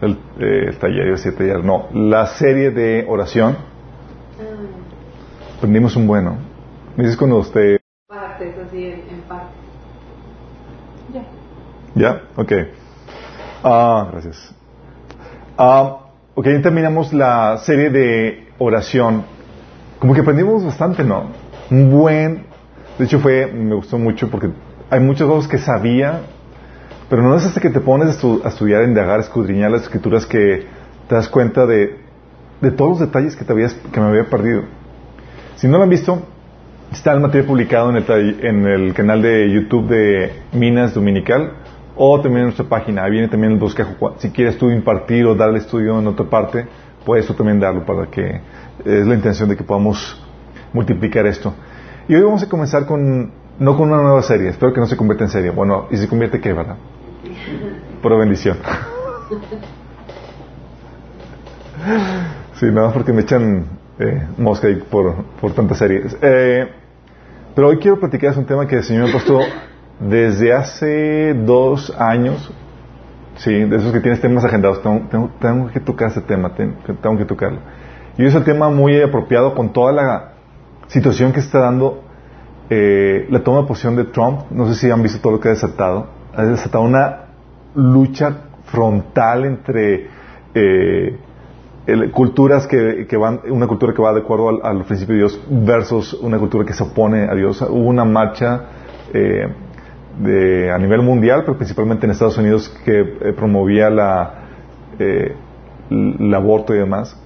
[0.00, 3.56] el, eh, el taller, el taller, no, la serie de oración.
[5.56, 6.36] Aprendimos un bueno.
[6.96, 7.78] Me dices cuando usted...
[8.08, 9.56] Partes, así en, en partes.
[11.12, 11.22] Ya.
[11.94, 12.22] ¿Ya?
[12.36, 12.52] Ok.
[13.64, 14.54] Ah, gracias.
[15.56, 15.98] Ah,
[16.36, 19.24] ok, ya terminamos la serie de oración.
[19.98, 21.30] Como que aprendimos bastante, ¿no?
[21.70, 22.46] Un buen...
[22.98, 24.50] De hecho fue, me gustó mucho porque
[24.90, 26.22] hay muchas cosas que sabía,
[27.08, 29.70] pero no es hasta que te pones a, estu- a estudiar, a indagar, a escudriñar
[29.70, 30.66] las escrituras que
[31.08, 31.96] te das cuenta de,
[32.76, 34.62] todos los detalles que, te habías, que me había perdido.
[35.56, 36.22] Si no lo han visto,
[36.92, 41.52] está el material publicado en el, en el canal de YouTube de Minas Dominical
[41.96, 43.04] o también en nuestra página.
[43.04, 44.14] Ahí viene también el bosquejo.
[44.18, 46.66] Si quieres tú impartir o darle estudio en otra parte,
[47.04, 48.40] puedes tú también darlo para que
[48.84, 50.22] es la intención de que podamos
[50.72, 51.54] multiplicar esto.
[52.06, 54.96] Y hoy vamos a comenzar con, no con una nueva serie, espero que no se
[54.96, 55.50] convierta en serie.
[55.50, 56.76] Bueno, ¿y se convierte qué, verdad?
[58.02, 58.58] Por bendición.
[62.54, 63.66] Sí, nada más porque me echan
[63.98, 66.16] eh, mosca por, por tantas series.
[66.22, 66.68] Eh,
[67.54, 69.38] pero hoy quiero platicar un tema que el Señor me ha puesto
[70.00, 72.52] desde hace dos años.
[73.36, 74.82] Sí, de esos que tienes temas agendados.
[74.82, 77.60] Tengo, tengo- tengo que tocar ese tema, ten- tengo que tocarlo.
[78.16, 80.32] Y es el tema muy apropiado con toda la
[80.88, 82.02] situación que está dando
[82.70, 84.42] eh, la toma de posición de Trump.
[84.50, 86.08] No sé si han visto todo lo que ha desatado.
[86.38, 87.16] Ha desatado una
[87.74, 88.32] lucha
[88.66, 90.06] frontal entre
[90.54, 91.18] eh,
[92.12, 96.38] culturas que, van, una cultura que va de acuerdo al, principio de Dios versus una
[96.38, 97.60] cultura que se opone a Dios.
[97.62, 98.66] Hubo una marcha
[99.12, 99.48] eh,
[100.20, 104.34] de, a nivel mundial, pero principalmente en Estados Unidos, que eh, promovía la,
[104.96, 107.20] el aborto y demás.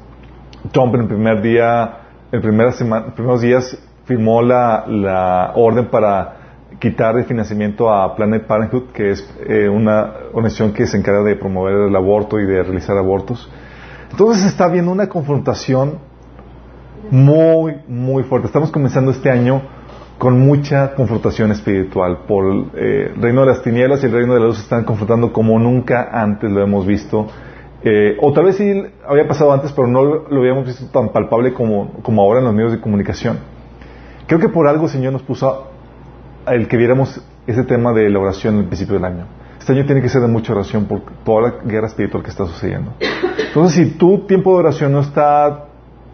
[0.70, 1.98] Trump en el primer día,
[2.32, 6.41] en primeros días firmó la orden para
[6.82, 11.36] quitar el financiamiento a Planet Parenthood, que es eh, una organización que se encarga de
[11.36, 13.48] promover el aborto y de realizar abortos.
[14.10, 16.00] Entonces está habiendo una confrontación
[17.08, 18.48] muy, muy fuerte.
[18.48, 19.62] Estamos comenzando este año
[20.18, 22.24] con mucha confrontación espiritual.
[22.26, 24.82] Por eh, el reino de las tinieblas y el reino de la luz se están
[24.82, 27.28] confrontando como nunca antes lo hemos visto.
[27.84, 31.10] Eh, o tal vez sí había pasado antes, pero no lo, lo habíamos visto tan
[31.10, 33.38] palpable como, como ahora en los medios de comunicación.
[34.26, 35.71] Creo que por algo el Señor nos puso
[36.46, 39.24] el que viéramos ese tema de la oración al principio del año.
[39.58, 42.46] Este año tiene que ser de mucha oración por toda la guerra espiritual que está
[42.46, 42.92] sucediendo.
[43.48, 45.66] Entonces, si tu tiempo de oración no está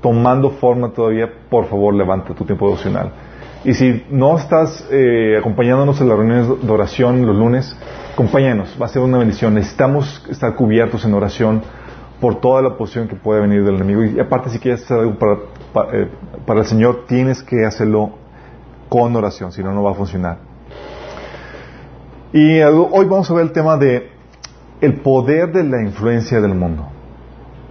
[0.02, 3.10] tomando forma todavía, por favor, levanta tu tiempo devocional.
[3.64, 7.76] Y si no estás eh, acompañándonos en las reuniones de oración los lunes,
[8.12, 9.54] acompáñanos, va a ser una bendición.
[9.54, 11.62] Necesitamos estar cubiertos en oración
[12.20, 14.04] por toda la oposición que puede venir del enemigo.
[14.04, 15.36] Y aparte, si quieres hacer algo para,
[15.72, 16.08] pa- eh,
[16.46, 18.10] para el Señor, tienes que hacerlo
[18.88, 20.38] con oración, si no, no va a funcionar.
[22.32, 24.10] Y hoy vamos a ver el tema de
[24.81, 26.88] el poder de la influencia del mundo.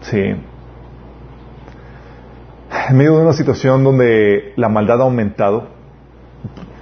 [0.02, 0.20] Sí.
[2.90, 5.68] En medio de una situación donde la maldad ha aumentado,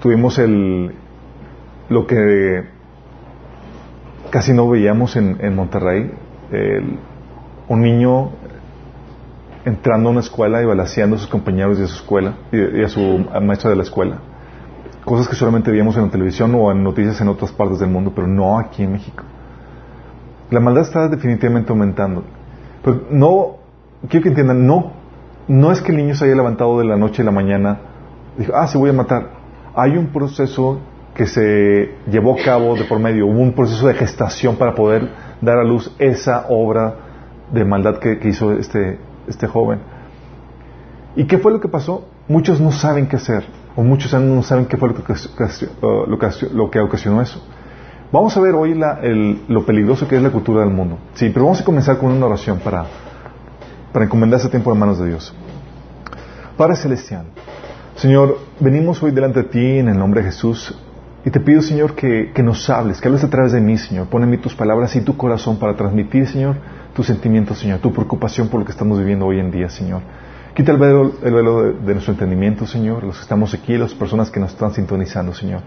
[0.01, 0.95] tuvimos el
[1.89, 2.63] lo que
[4.31, 6.11] casi no veíamos en, en Monterrey,
[7.67, 8.31] un niño
[9.65, 12.87] entrando a una escuela y balaseando a sus compañeros de su escuela y, y a
[12.87, 14.19] su maestra de la escuela.
[15.03, 18.11] Cosas que solamente veíamos en la televisión o en noticias en otras partes del mundo,
[18.15, 19.23] pero no aquí en México.
[20.51, 22.23] La maldad está definitivamente aumentando.
[22.83, 23.57] Pero no,
[24.07, 24.93] quiero que entiendan, no,
[25.47, 27.79] no es que el niño se haya levantado de la noche a la mañana,
[28.37, 29.29] dijo, ah, se voy a matar.
[29.75, 30.79] Hay un proceso
[31.15, 35.09] que se llevó a cabo de por medio, hubo un proceso de gestación para poder
[35.41, 36.95] dar a luz esa obra
[37.51, 39.79] de maldad que hizo este, este joven.
[41.15, 42.07] ¿Y qué fue lo que pasó?
[42.27, 45.13] Muchos no saben qué hacer, o muchos no saben qué fue lo que,
[45.81, 47.41] lo que lo que ocasionó eso.
[48.11, 48.79] Vamos a ver hoy
[49.47, 50.97] lo peligroso que es la cultura del mundo.
[51.15, 52.85] Sí, pero vamos a comenzar con una oración para,
[53.91, 55.33] para encomendar ese tiempo en manos de Dios.
[56.57, 57.25] Padre Celestial,
[57.95, 60.77] Señor, venimos hoy delante de ti en el nombre de Jesús
[61.25, 64.07] y te pido, Señor, que, que nos hables, que hables a través de mí, Señor.
[64.07, 66.57] Pon en mí tus palabras y tu corazón para transmitir, Señor,
[66.95, 70.01] tus sentimientos, Señor, tu preocupación por lo que estamos viviendo hoy en día, Señor.
[70.55, 74.31] Quita el velo, el velo de, nuestro entendimiento, Señor, los que estamos aquí, las personas
[74.31, 75.59] que nos están sintonizando, Señor.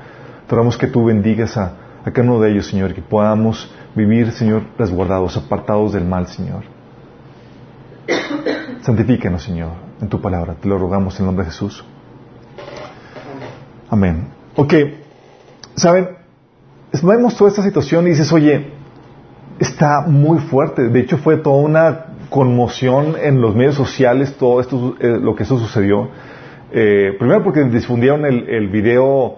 [0.46, 4.32] Te rogamos que tú bendigas a, a cada uno de ellos, Señor, que podamos vivir,
[4.32, 6.64] Señor, resguardados, apartados del mal, Señor.
[8.80, 10.54] Santifícanos, Señor, en tu palabra.
[10.54, 11.84] Te lo rogamos en el nombre de Jesús.
[13.90, 14.28] Amén.
[14.56, 14.72] Ok,
[15.76, 16.08] ¿saben?
[17.02, 18.77] Vemos toda esta situación y dices, oye,
[19.58, 20.88] está muy fuerte.
[20.88, 25.44] De hecho, fue toda una conmoción en los medios sociales todo esto, eh, lo que
[25.44, 26.08] eso sucedió.
[26.70, 29.36] Eh, primero porque difundieron el, video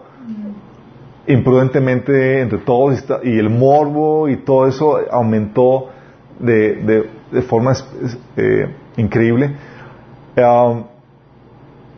[1.29, 5.91] imprudentemente entre todos y el morbo y todo eso aumentó
[6.41, 7.75] de, de, de forma
[8.37, 9.55] eh, increíble.
[10.37, 10.85] Um,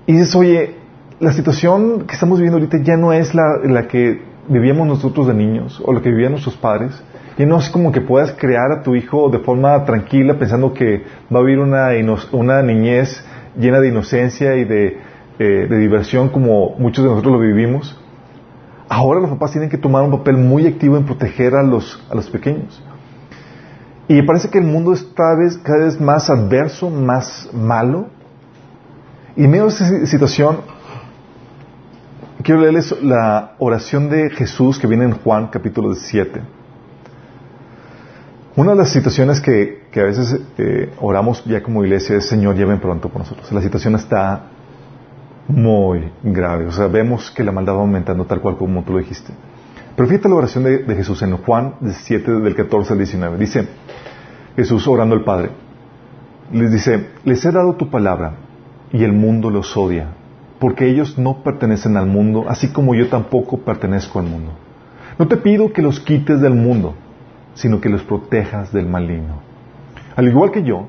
[0.06, 0.74] y dices, oye,
[1.20, 5.34] la situación que estamos viviendo ahorita ya no es la, la que vivíamos nosotros de
[5.34, 7.02] niños o la que vivían nuestros padres.
[7.38, 11.04] Y no es como que puedas crear a tu hijo de forma tranquila pensando que
[11.34, 11.88] va a vivir una,
[12.32, 13.24] una niñez
[13.56, 14.98] llena de inocencia y de,
[15.38, 17.98] eh, de diversión como muchos de nosotros lo vivimos.
[18.88, 22.14] Ahora los papás tienen que tomar un papel muy activo en proteger a los, a
[22.14, 22.82] los pequeños.
[24.08, 28.08] Y parece que el mundo es cada vez, cada vez más adverso, más malo.
[29.36, 30.58] Y en medio de esta situación,
[32.42, 36.42] quiero leerles la oración de Jesús que viene en Juan capítulo 7.
[38.54, 42.54] Una de las situaciones que, que a veces eh, oramos ya como iglesia es, Señor,
[42.54, 43.50] lleven pronto por nosotros.
[43.50, 44.44] La situación está
[45.48, 46.66] muy grave.
[46.66, 49.32] O sea, vemos que la maldad va aumentando tal cual como tú lo dijiste.
[49.96, 53.38] Pero fíjate la oración de, de Jesús en Juan 7 del 14 al 19.
[53.38, 53.68] Dice
[54.56, 55.50] Jesús orando al Padre.
[56.52, 58.34] Les dice, les he dado tu palabra
[58.92, 60.08] y el mundo los odia,
[60.58, 64.52] porque ellos no pertenecen al mundo, así como yo tampoco pertenezco al mundo.
[65.18, 66.94] No te pido que los quites del mundo,
[67.54, 69.40] sino que los protejas del maligno.
[70.16, 70.88] Al igual que yo,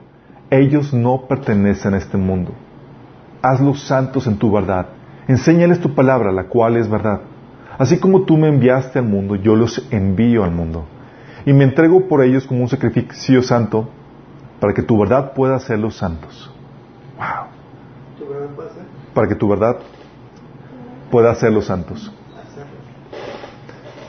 [0.49, 2.51] ellos no pertenecen a este mundo.
[3.41, 4.87] Hazlos santos en tu verdad.
[5.27, 7.21] Enséñales tu palabra, la cual es verdad.
[7.77, 10.85] Así como tú me enviaste al mundo, yo los envío al mundo.
[11.45, 13.89] Y me entrego por ellos como un sacrificio santo
[14.59, 16.51] para que tu verdad pueda hacerlos santos.
[17.17, 17.47] Wow.
[19.13, 19.77] Para que tu verdad
[21.11, 22.11] pueda hacerlos santos.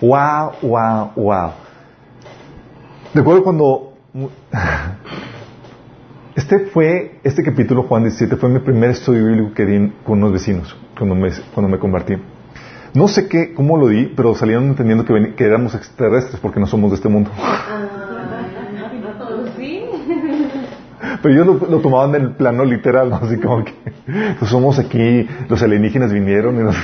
[0.00, 1.63] Wow, wow, wow.
[3.14, 3.92] Recuerdo cuando
[6.34, 10.32] este fue, este capítulo Juan 17 fue mi primer estudio bíblico que di con unos
[10.32, 12.14] vecinos cuando me, cuando me convertí.
[12.92, 16.66] No sé qué, cómo lo di, pero salieron entendiendo que, que éramos extraterrestres porque no
[16.66, 17.30] somos de este mundo.
[21.22, 23.16] Pero ellos lo, lo, tomaban en el plano literal, ¿no?
[23.16, 23.72] así como que
[24.38, 26.76] pues somos aquí, los alienígenas vinieron y nos,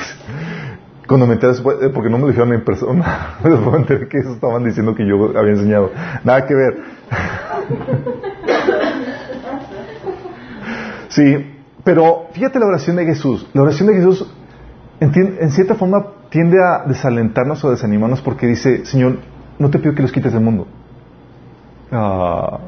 [1.10, 1.54] cuando me enteré,
[1.92, 5.36] porque no me lo dijeron en persona, me enteré que eso estaban diciendo que yo
[5.36, 5.90] había enseñado.
[6.22, 6.74] Nada que ver.
[11.08, 13.44] Sí, pero fíjate la oración de Jesús.
[13.52, 14.32] La oración de Jesús,
[15.00, 19.18] en, cierta forma, tiende a desalentarnos o desanimarnos porque dice, Señor,
[19.58, 20.68] no te pido que los quites del mundo.
[21.90, 22.60] Ah,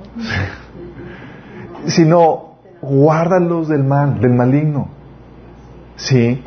[1.86, 4.88] sino, guárdalos del mal, del maligno.
[5.94, 6.42] Sí.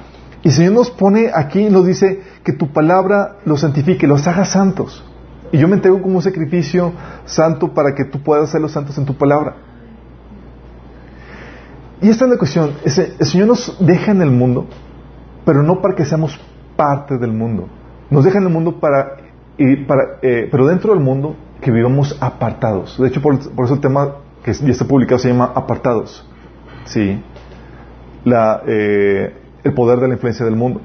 [0.45, 4.45] Y el Señor nos pone aquí, nos dice que tu palabra los santifique, los haga
[4.45, 5.03] santos.
[5.51, 6.93] Y yo me entrego como un sacrificio
[7.25, 9.55] santo para que tú puedas hacerlos santos en tu palabra.
[11.99, 12.73] Y esta es la cuestión.
[12.83, 14.67] El Señor nos deja en el mundo,
[15.45, 16.39] pero no para que seamos
[16.75, 17.67] parte del mundo.
[18.11, 19.17] Nos deja en el mundo para,
[19.57, 22.99] y para eh, pero dentro del mundo que vivamos apartados.
[22.99, 26.23] De hecho, por, eso el tema que ya está publicado se llama apartados.
[26.83, 27.19] Sí.
[28.25, 30.79] La, eh, el poder de la influencia del mundo.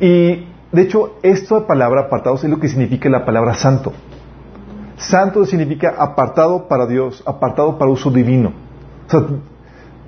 [0.00, 3.92] Y de hecho, esta palabra apartados es lo que significa la palabra santo.
[4.96, 8.52] Santo significa apartado para Dios, apartado para uso divino.
[9.06, 9.22] O sea,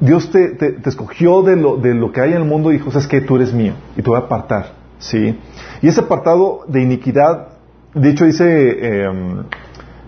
[0.00, 2.90] Dios te, te, escogió de lo, de lo, que hay en el mundo y dijo,
[2.90, 4.72] sabes que tú eres mío y te voy a apartar.
[4.98, 5.38] ¿sí?
[5.82, 7.48] Y ese apartado de iniquidad,
[7.94, 9.42] de hecho dice, eh,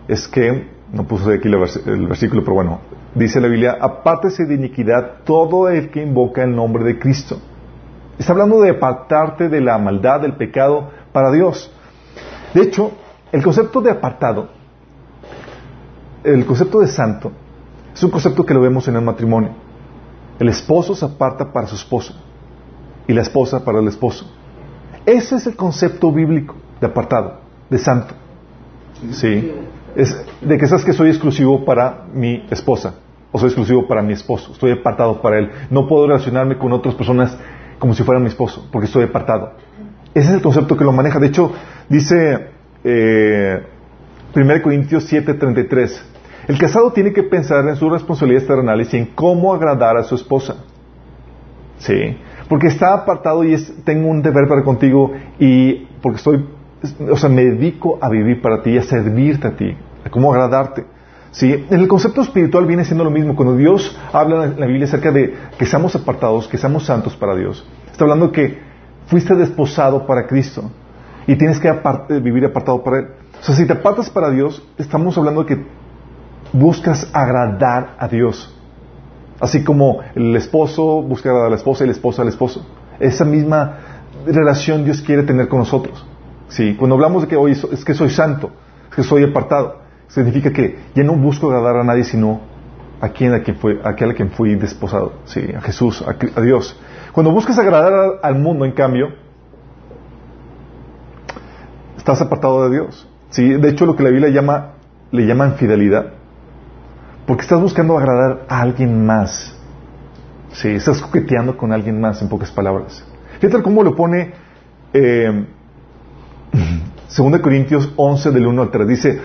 [0.08, 2.80] es que, no puse aquí el versículo, pero bueno,
[3.14, 7.38] dice la Biblia, apártese de iniquidad todo el que invoca el nombre de Cristo.
[8.18, 11.70] Está hablando de apartarte de la maldad, del pecado para Dios.
[12.54, 12.92] De hecho,
[13.30, 14.48] el concepto de apartado,
[16.24, 17.32] el concepto de santo,
[17.92, 19.50] es un concepto que lo vemos en el matrimonio.
[20.38, 22.14] El esposo se aparta para su esposa
[23.06, 24.30] y la esposa para el esposo.
[25.04, 28.14] Ese es el concepto bíblico de apartado, de santo.
[29.10, 29.52] Sí.
[29.94, 32.94] Es de que sabes que soy exclusivo para mi esposa
[33.32, 34.52] o soy exclusivo para mi esposo.
[34.52, 35.50] Estoy apartado para él.
[35.70, 37.36] No puedo relacionarme con otras personas
[37.78, 39.54] como si fuera mi esposo porque estoy apartado.
[40.14, 41.18] Ese es el concepto que lo maneja.
[41.18, 41.52] De hecho,
[41.88, 42.50] dice
[42.84, 43.62] eh,
[44.34, 46.12] 1 Corintios 7:33
[46.48, 50.16] el casado tiene que pensar en sus responsabilidades terrenales y en cómo agradar a su
[50.16, 50.56] esposa.
[51.78, 52.16] ¿Sí?
[52.48, 56.48] Porque está apartado y tengo un deber para contigo y porque estoy,
[57.10, 60.84] o sea, me dedico a vivir para ti, a servirte a ti, a cómo agradarte.
[61.32, 61.50] ¿Sí?
[61.50, 63.34] En el concepto espiritual viene siendo lo mismo.
[63.34, 67.34] Cuando Dios habla en la Biblia acerca de que seamos apartados, que seamos santos para
[67.34, 68.60] Dios, está hablando que
[69.06, 70.70] fuiste desposado para Cristo
[71.26, 71.72] y tienes que
[72.20, 73.08] vivir apartado para Él.
[73.40, 75.66] O sea, si te apartas para Dios, estamos hablando de que
[76.52, 78.54] buscas agradar a Dios.
[79.40, 82.64] Así como el esposo busca agradar a la esposa y la esposa al esposo.
[83.00, 83.78] Esa misma
[84.26, 86.04] relación Dios quiere tener con nosotros.
[86.48, 86.76] ¿Sí?
[86.76, 88.50] Cuando hablamos de que hoy es que soy santo,
[88.90, 89.81] es que soy apartado,
[90.12, 92.40] significa que ya no busco agradar a nadie, sino
[93.00, 96.40] a quien, a quien fue, a aquel a quien fui desposado, sí, a Jesús, a,
[96.40, 96.78] Dios.
[97.12, 99.08] Cuando buscas agradar al mundo, en cambio,
[101.96, 103.08] estás apartado de Dios.
[103.30, 104.74] Sí, de hecho, lo que la Biblia llama,
[105.10, 106.12] le llama infidelidad,
[107.26, 109.58] porque estás buscando agradar a alguien más.
[110.52, 113.02] Sí, estás coqueteando con alguien más, en pocas palabras.
[113.40, 114.32] Fíjate cómo lo pone
[114.92, 115.46] eh,
[117.16, 118.86] 2 Corintios 11 del 1 al 3.
[118.86, 119.20] Dice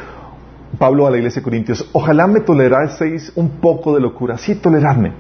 [0.78, 4.38] Pablo a la iglesia de Corintios, ojalá me toleraseis un poco de locura.
[4.38, 5.14] Sí, toleradme.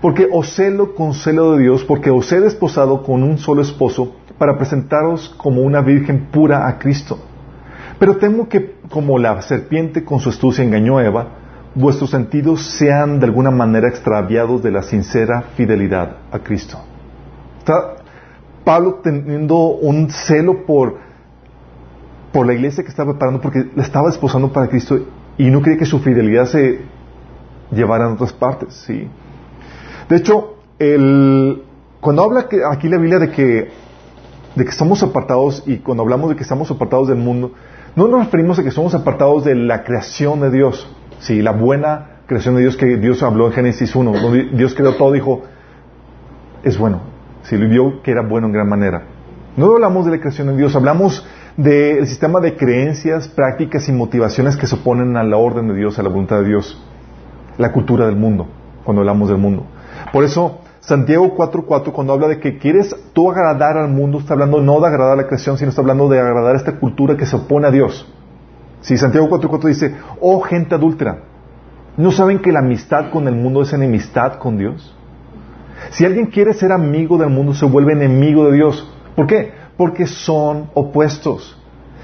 [0.00, 4.16] Porque os celo con celo de Dios, porque os he desposado con un solo esposo
[4.38, 7.18] para presentaros como una virgen pura a Cristo.
[7.98, 11.28] Pero temo que, como la serpiente con su astucia engañó a Eva,
[11.74, 16.78] vuestros sentidos sean de alguna manera extraviados de la sincera fidelidad a Cristo.
[17.58, 17.96] Está
[18.64, 20.98] Pablo teniendo un celo por,
[22.36, 24.98] por la iglesia que estaba preparando porque la estaba desposando para Cristo
[25.38, 26.80] y no quería que su fidelidad se
[27.72, 28.74] llevara a otras partes.
[28.74, 29.08] ¿sí?
[30.06, 31.62] De hecho, el,
[31.98, 33.70] cuando habla aquí la Biblia de que,
[34.54, 37.52] de que somos apartados y cuando hablamos de que estamos apartados del mundo,
[37.94, 42.18] no nos referimos a que somos apartados de la creación de Dios, sí, la buena
[42.26, 45.44] creación de Dios que Dios habló en Génesis 1, donde Dios creó todo, dijo,
[46.62, 47.00] es bueno,
[47.44, 49.04] sí, lo vio que era bueno en gran manera.
[49.56, 51.26] No hablamos de la creación de Dios, hablamos
[51.56, 55.98] del sistema de creencias, prácticas y motivaciones que se oponen a la orden de Dios,
[55.98, 56.82] a la voluntad de Dios,
[57.56, 58.46] la cultura del mundo,
[58.84, 59.64] cuando hablamos del mundo.
[60.12, 64.60] Por eso, Santiago 4.4, cuando habla de que quieres tú agradar al mundo, está hablando
[64.60, 67.26] no de agradar a la creación, sino está hablando de agradar a esta cultura que
[67.26, 68.06] se opone a Dios.
[68.82, 71.22] Si Santiago 4.4 dice, oh gente adúltera,
[71.96, 74.94] ¿no saben que la amistad con el mundo es enemistad con Dios?
[75.90, 78.92] Si alguien quiere ser amigo del mundo, se vuelve enemigo de Dios.
[79.14, 79.52] ¿Por qué?
[79.76, 81.56] Porque son opuestos.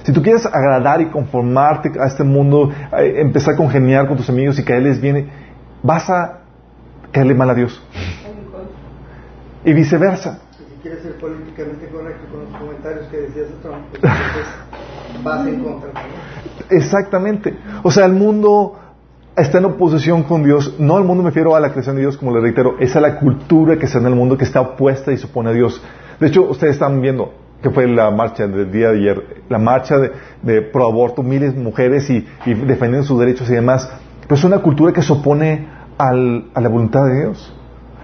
[0.02, 4.28] Si tú quieres agradar y conformarte a este mundo, eh, empezar a congeniar con tus
[4.28, 5.30] amigos y caerles bien,
[5.82, 6.40] vas a
[7.12, 7.80] caerle mal a Dios
[9.64, 10.40] y viceversa.
[10.56, 15.46] Si quieres ser políticamente correcto con los comentarios que decías de Trump, pues entonces vas
[15.46, 15.90] en contra
[16.70, 17.56] Exactamente.
[17.82, 18.78] O sea, el mundo
[19.36, 20.74] está en oposición con Dios.
[20.78, 23.00] No al mundo me refiero a la creación de Dios, como le reitero, es a
[23.00, 25.82] la cultura que está en el mundo que está opuesta y se opone a Dios.
[26.18, 27.32] De hecho, ustedes están viendo
[27.62, 29.96] que fue la marcha del día de ayer, la marcha
[30.42, 33.90] de, pro aborto, miles de mujeres y, defendiendo sus derechos y demás.
[34.22, 37.54] Pero es una cultura que se opone al, a la voluntad de Dios.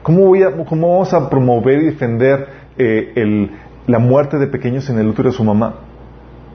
[0.02, 2.48] ¿Cómo, voy a, cómo vamos a promover y defender
[2.78, 3.50] eh, el,
[3.86, 5.74] la muerte de pequeños en el útero de su mamá?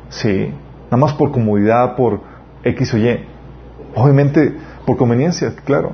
[0.10, 0.52] Sí,
[0.86, 2.22] nada más por comodidad, por
[2.64, 3.20] X o Y.
[3.96, 4.56] Obviamente,
[4.86, 5.92] por conveniencia, claro.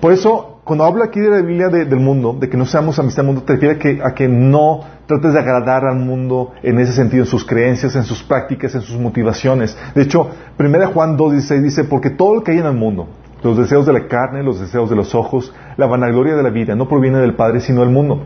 [0.00, 3.22] Por eso, cuando habla aquí de la Biblia del mundo, de que no seamos amistad
[3.22, 7.24] del mundo, te refiere a que, no trates de agradar al mundo en ese sentido,
[7.24, 9.76] en sus creencias, en sus prácticas, en sus motivaciones.
[9.94, 13.08] De hecho, 1 Juan 2.16 dice, porque todo lo que hay en el mundo,
[13.42, 16.74] los deseos de la carne, los deseos de los ojos, la vanagloria de la vida,
[16.74, 18.22] no proviene del Padre, sino del mundo.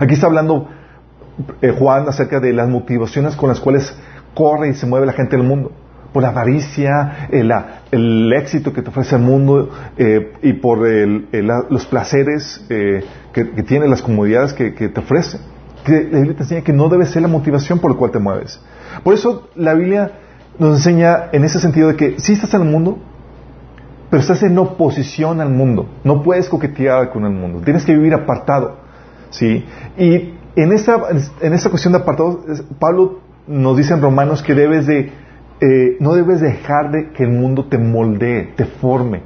[0.00, 0.68] Aquí está hablando
[1.62, 3.96] eh, Juan acerca de las motivaciones con las cuales
[4.34, 5.70] corre y se mueve la gente del mundo.
[6.12, 7.48] Por la avaricia, eh,
[7.90, 14.02] el éxito que te ofrece el mundo eh, y por los placeres que, tiene, las
[14.02, 15.38] comodidades que, te ofrece.
[15.84, 18.18] Que la Biblia te enseña que no debe ser la motivación por la cual te
[18.18, 18.60] mueves.
[19.04, 20.12] Por eso la Biblia
[20.58, 22.98] nos enseña en ese sentido de que si estás en el mundo,
[24.10, 25.88] pero estás en oposición al mundo.
[26.04, 27.60] No puedes coquetear con el mundo.
[27.64, 28.78] Tienes que vivir apartado.
[29.30, 29.64] ¿sí?
[29.98, 30.96] Y en esa,
[31.40, 32.40] en esa cuestión de apartado,
[32.78, 35.12] Pablo nos dice en Romanos que debes de,
[35.60, 39.22] eh, no debes dejar de que el mundo te moldee, te forme.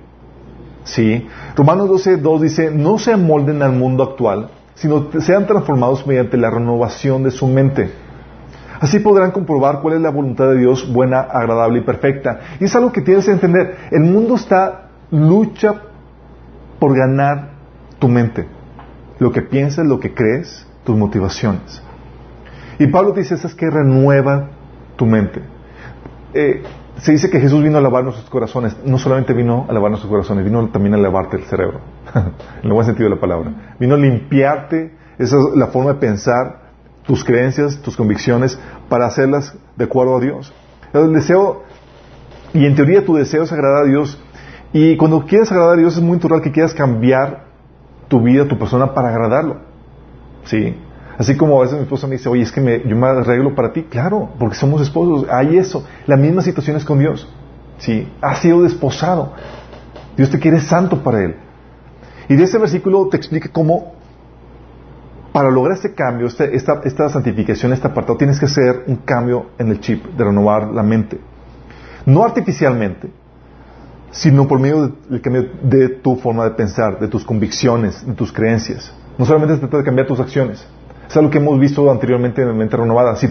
[0.84, 1.26] ¿sí?
[1.56, 6.50] Romanos 12, 2 dice, no se molden al mundo actual, sino sean transformados mediante la
[6.50, 7.90] renovación de su mente
[8.80, 12.40] Así podrán comprobar cuál es la voluntad de Dios buena, agradable y perfecta.
[12.58, 13.76] Y es algo que tienes que entender.
[13.90, 15.74] El mundo está lucha
[16.78, 17.50] por ganar
[17.98, 18.46] tu mente.
[19.18, 21.82] Lo que piensas, lo que crees, tus motivaciones.
[22.78, 24.48] Y Pablo dice, es que renueva
[24.96, 25.42] tu mente.
[26.34, 26.62] Eh,
[26.98, 28.76] se dice que Jesús vino a lavar nuestros corazones.
[28.84, 31.80] No solamente vino a lavar nuestros corazones, vino también a lavarte el cerebro.
[32.14, 33.74] en el buen sentido de la palabra.
[33.78, 34.94] Vino a limpiarte.
[35.18, 36.60] Esa es la forma de pensar
[37.06, 38.58] tus creencias, tus convicciones,
[38.88, 40.52] para hacerlas de acuerdo a Dios.
[40.92, 41.64] El deseo,
[42.52, 44.22] y en teoría tu deseo es agradar a Dios,
[44.72, 47.44] y cuando quieres agradar a Dios es muy natural que quieras cambiar
[48.08, 49.58] tu vida, tu persona para agradarlo.
[50.44, 50.76] ¿Sí?
[51.20, 53.54] Así como a veces mi esposa me dice, oye, es que me, yo me arreglo
[53.54, 53.82] para ti.
[53.82, 55.28] Claro, porque somos esposos.
[55.30, 55.84] Hay eso.
[56.06, 57.28] La misma situación es con Dios.
[57.76, 58.10] ¿Sí?
[58.22, 59.34] Has sido desposado.
[60.16, 61.36] Dios te quiere santo para Él.
[62.26, 63.92] Y de ese versículo te explica cómo
[65.30, 69.68] para lograr este cambio, esta, esta, santificación, este apartado, tienes que hacer un cambio en
[69.68, 71.20] el chip de renovar la mente.
[72.06, 73.10] No artificialmente,
[74.10, 78.32] sino por medio del cambio de tu forma de pensar, de tus convicciones, de tus
[78.32, 78.90] creencias.
[79.18, 80.66] No solamente se trata de cambiar tus acciones.
[81.10, 83.16] Es algo que hemos visto anteriormente en la mente renovada.
[83.16, 83.26] Si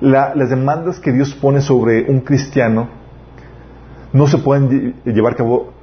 [0.00, 2.88] las demandas que Dios pone sobre un cristiano
[4.14, 5.74] no se pueden llevar a cabo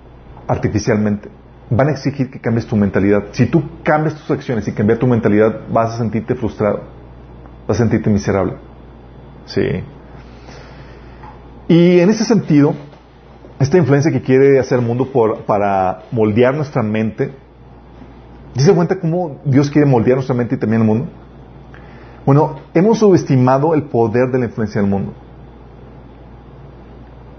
[0.48, 1.30] artificialmente.
[1.70, 3.26] Van a exigir que cambies tu mentalidad.
[3.34, 6.82] Si tú cambias tus acciones y cambias tu mentalidad, vas a sentirte frustrado.
[7.68, 8.54] Vas a sentirte miserable.
[9.46, 9.62] Sí.
[11.68, 12.74] Y en ese sentido,
[13.60, 15.12] esta influencia que quiere hacer el mundo
[15.46, 17.36] para moldear nuestra mente,
[18.56, 21.08] ¿dice cuenta cómo Dios quiere moldear nuestra mente y también el mundo?
[22.26, 25.14] Bueno, hemos subestimado el poder de la influencia del mundo.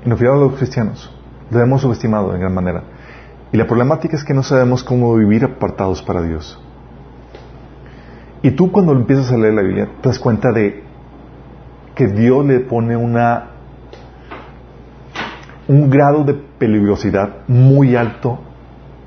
[0.05, 1.13] Y nos a los cristianos.
[1.51, 2.83] Lo hemos subestimado en gran manera.
[3.53, 6.61] Y la problemática es que no sabemos cómo vivir apartados para Dios.
[8.43, 10.85] Y tú cuando empiezas a leer la Biblia te das cuenta de
[11.95, 13.51] que Dios le pone una
[15.69, 18.39] un grado de peligrosidad muy alto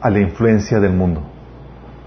[0.02, 1.22] a la influencia del mundo.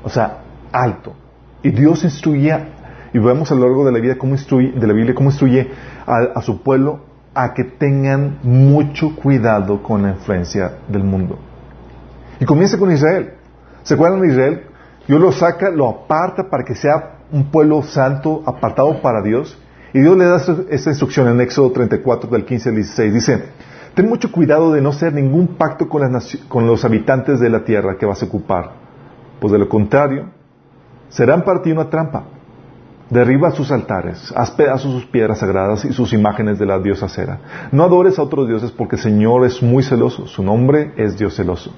[0.02, 0.40] O sea,
[0.72, 1.14] alto.
[1.62, 2.68] Y Dios instruía,
[3.12, 5.70] y vemos a lo largo de la vida cómo instruye, de la Biblia cómo instruye
[6.06, 7.00] a, su pueblo
[7.34, 11.38] a que tengan mucho cuidado con la influencia del mundo.
[12.40, 13.34] Y comienza con Israel.
[13.82, 14.62] ¿Se acuerdan de Israel?
[15.06, 19.58] Dios lo saca, lo aparta para que sea un pueblo santo, apartado para Dios.
[19.92, 20.36] Y Dios le da
[20.70, 23.14] esta instrucción en Éxodo 34, del 15 al 16.
[23.14, 23.44] Dice,
[23.94, 26.02] ten mucho cuidado de no hacer ningún pacto con,
[26.48, 28.72] con los habitantes de la tierra que vas a ocupar,
[29.40, 30.30] pues de lo contrario,
[31.08, 32.24] serán para ti una trampa.
[33.12, 37.68] Derriba sus altares, haz pedazos sus piedras sagradas y sus imágenes de la diosa Cera.
[37.70, 41.36] No adores a otros dioses porque el Señor es muy celoso, su nombre es Dios
[41.36, 41.74] celoso.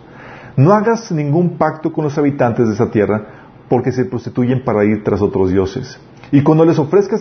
[0.57, 3.27] No hagas ningún pacto con los habitantes de esa tierra
[3.69, 5.99] porque se prostituyen para ir tras otros dioses.
[6.31, 7.21] Y cuando les ofrezcas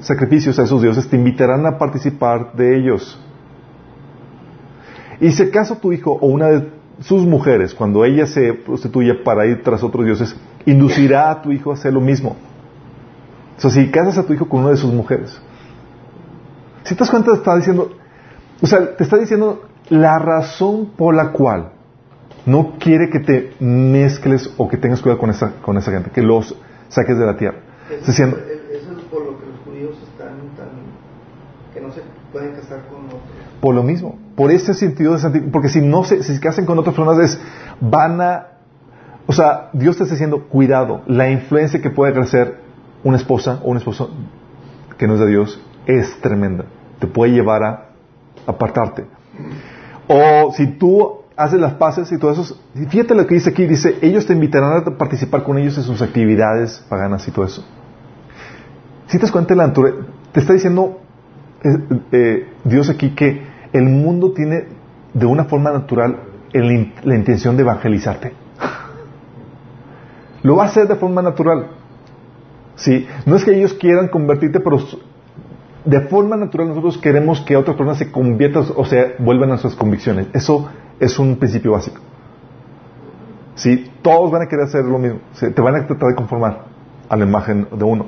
[0.00, 3.16] sacrificios a esos dioses, te invitarán a participar de ellos.
[5.20, 6.68] Y si acaso tu hijo o una de
[6.98, 10.34] sus mujeres, cuando ella se prostituye para ir tras otros dioses,
[10.66, 12.49] inducirá a tu hijo a hacer lo mismo.
[13.60, 15.38] O sea, si casas a tu hijo con una de sus mujeres.
[16.84, 17.90] Si te das cuenta, te está diciendo,
[18.62, 21.72] o sea, te está diciendo la razón por la cual
[22.46, 26.22] no quiere que te mezcles o que tengas cuidado con esa, con esa gente, que
[26.22, 26.56] los
[26.88, 27.58] saques de la tierra.
[27.90, 30.70] Eso, eso es por lo que los judíos están tan...
[31.74, 32.00] que no se
[32.32, 33.20] pueden casar con otros.
[33.60, 36.78] Por lo mismo, por ese sentido de porque si no se, si se casan con
[36.78, 37.38] otras personas es,
[37.78, 38.46] van a,
[39.26, 42.59] o sea, Dios te está diciendo, cuidado, la influencia que puede crecer
[43.04, 44.10] una esposa o un esposo
[44.98, 46.64] que no es de Dios es tremenda,
[46.98, 47.88] te puede llevar a
[48.46, 49.06] apartarte.
[50.08, 52.56] O si tú haces las paces y todo eso,
[52.88, 56.02] fíjate lo que dice aquí, dice, ellos te invitarán a participar con ellos en sus
[56.02, 57.64] actividades paganas y todo eso.
[59.06, 61.00] Si te das cuenta la naturaleza, te está diciendo
[61.64, 64.66] eh, eh, Dios aquí que el mundo tiene
[65.14, 66.20] de una forma natural
[66.52, 68.34] la intención de evangelizarte.
[70.42, 71.79] Lo va a hacer de forma natural.
[72.80, 74.78] Sí, no es que ellos quieran convertirte, pero
[75.84, 79.74] de forma natural nosotros queremos que otras personas se conviertan o sea, vuelvan a sus
[79.74, 80.28] convicciones.
[80.32, 82.00] Eso es un principio básico.
[83.54, 85.20] Sí, todos van a querer hacer lo mismo.
[85.38, 86.64] te van a tratar de conformar
[87.06, 88.06] a la imagen de uno.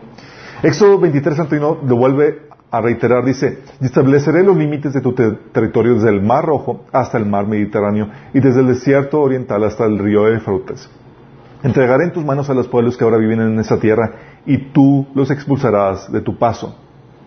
[0.62, 6.08] Éxodo 23, 31 lo vuelve a reiterar, dice, estableceré los límites de tu territorio desde
[6.08, 10.24] el Mar Rojo hasta el Mar Mediterráneo y desde el desierto oriental hasta el río
[10.24, 10.88] de Eufrates.
[11.62, 14.12] Entregaré en tus manos a los pueblos que ahora viven en esa tierra
[14.46, 16.76] y tú los expulsarás de tu paso.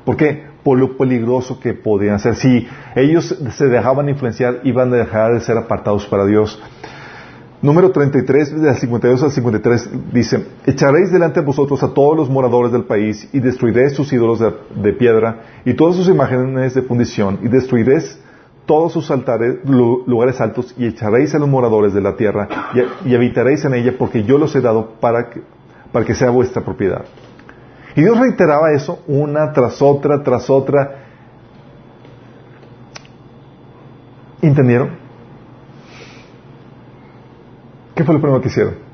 [0.03, 0.43] ¿Por qué?
[0.63, 2.35] Por lo peligroso que podían ser.
[2.35, 6.61] Si ellos se dejaban influenciar, iban a dejar de ser apartados para Dios.
[7.61, 12.71] Número 33, de 52 al 53, dice, echaréis delante de vosotros a todos los moradores
[12.71, 17.47] del país y destruiréis sus ídolos de, piedra y todas sus imágenes de fundición y
[17.47, 18.19] destruiréis
[18.65, 22.47] todos sus altares, lugares altos y echaréis a los moradores de la tierra
[23.05, 25.41] y, habitaréis en ella porque yo los he dado para que,
[25.91, 27.05] para que sea vuestra propiedad.
[27.95, 31.03] Y Dios reiteraba eso una tras otra, tras otra.
[34.41, 34.97] ¿Entendieron?
[37.95, 38.84] ¿Qué fue lo primero que hicieron?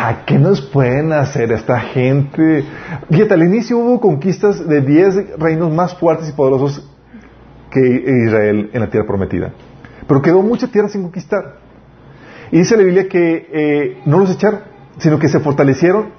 [0.00, 2.64] ¿A qué nos pueden hacer esta gente?
[3.10, 6.88] Fíjate, al inicio hubo conquistas de 10 reinos más fuertes y poderosos
[7.68, 7.80] que
[8.24, 9.50] Israel en la tierra prometida.
[10.06, 11.56] Pero quedó mucha tierra sin conquistar.
[12.52, 14.60] Y dice la Biblia que eh, no los echaron,
[14.98, 16.10] sino que se fortalecieron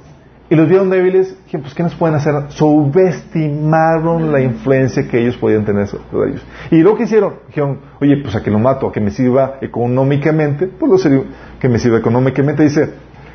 [0.49, 2.33] y los vieron débiles, dijeron, pues ¿qué nos pueden hacer?
[2.49, 6.45] Subestimaron la influencia que ellos podían tener sobre ellos.
[6.69, 9.57] Y luego que hicieron, dijeron, oye, pues a que lo mato, a que me sirva
[9.61, 11.21] económicamente, pues lo sería,
[11.61, 12.63] que me sirva económicamente.
[12.63, 12.89] Dice,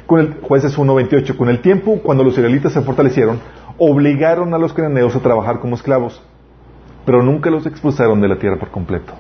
[0.07, 3.41] con el, jueces 1.28, con el tiempo, cuando los israelitas se fortalecieron,
[3.79, 6.23] obligaron a los cananeos a trabajar como esclavos.
[7.05, 9.13] pero nunca los expulsaron de la tierra por completo.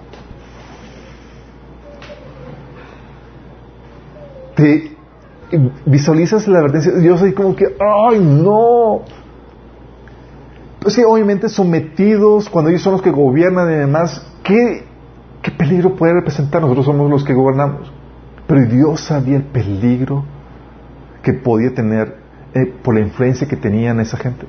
[4.54, 4.96] Te
[5.84, 9.02] visualizas la advertencia Dios ahí como que, ¡ay, no!
[10.80, 14.84] Pues sí, obviamente sometidos, cuando ellos son los que gobiernan y demás, ¿qué,
[15.42, 16.62] qué peligro puede representar?
[16.62, 17.92] Nosotros somos los que gobernamos.
[18.46, 20.24] Pero Dios sabía el peligro
[21.24, 22.16] que podía tener
[22.54, 24.46] eh, por la influencia que tenían esa gente.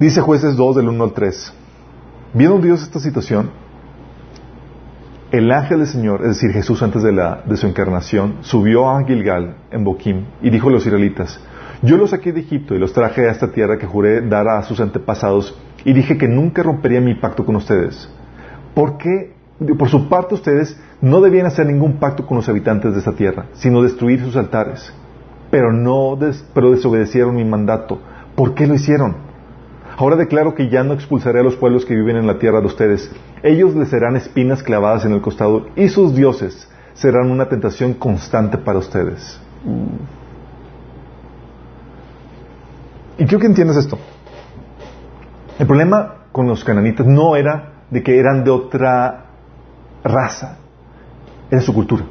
[0.00, 1.52] Dice jueces 2 del 1 al 3.
[2.32, 3.50] Viendo Dios esta situación,
[5.30, 9.56] el ángel del Señor, es decir, Jesús antes de, de su encarnación, subió a Gilgal
[9.70, 11.38] en Boquim y dijo a los israelitas,
[11.82, 14.62] yo los saqué de Egipto y los traje a esta tierra que juré dar a
[14.62, 18.08] sus antepasados y dije que nunca rompería mi pacto con ustedes.
[18.74, 19.34] ¿Por qué?
[19.78, 23.46] Por su parte ustedes no debían hacer ningún pacto con los habitantes de esta tierra,
[23.54, 24.94] sino destruir sus altares.
[25.50, 26.16] Pero no
[26.54, 27.98] pero desobedecieron mi mandato.
[28.36, 29.16] ¿Por qué lo hicieron?
[29.98, 32.66] Ahora declaro que ya no expulsaré a los pueblos que viven en la tierra de
[32.66, 33.10] ustedes.
[33.42, 38.56] Ellos les serán espinas clavadas en el costado y sus dioses serán una tentación constante
[38.56, 39.40] para ustedes.
[43.18, 43.98] Y quiero que entiendas esto.
[45.58, 49.26] El problema con los cananitas no era de que eran de otra
[50.02, 50.58] raza,
[51.52, 52.04] era su cultura.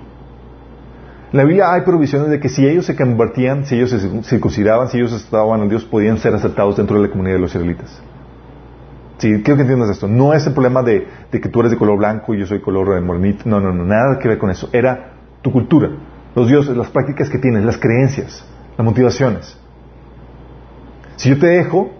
[1.32, 4.90] En la Biblia hay provisiones de que si ellos se convertían, si ellos se circuncidaban,
[4.90, 8.02] si ellos estaban a Dios, podían ser aceptados dentro de la comunidad de los israelitas.
[9.18, 10.08] Sí, quiero que entiendas esto.
[10.08, 13.02] No es el problema de, que tú eres de color blanco y yo soy color
[13.02, 13.44] morenito.
[13.46, 14.70] No, no, no, nada que ver con eso.
[14.74, 15.90] Era tu cultura,
[16.36, 18.46] los dioses, las prácticas que tienes, las creencias,
[18.78, 19.58] las motivaciones.
[21.16, 21.92] Si yo te dejo,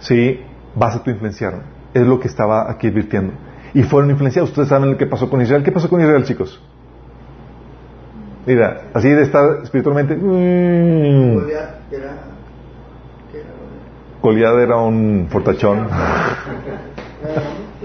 [0.00, 0.40] sí,
[0.74, 1.62] vas a tu influenciarme.
[1.92, 3.34] Es lo que estaba aquí advirtiendo.
[3.74, 4.50] Y fueron influenciados.
[4.50, 5.64] Ustedes saben lo que pasó con Israel.
[5.64, 6.60] ¿Qué pasó con Israel, chicos?
[8.46, 10.14] Mira, así de estar espiritualmente.
[10.14, 11.40] Mmm,
[14.22, 15.88] Goliat era un fortachón.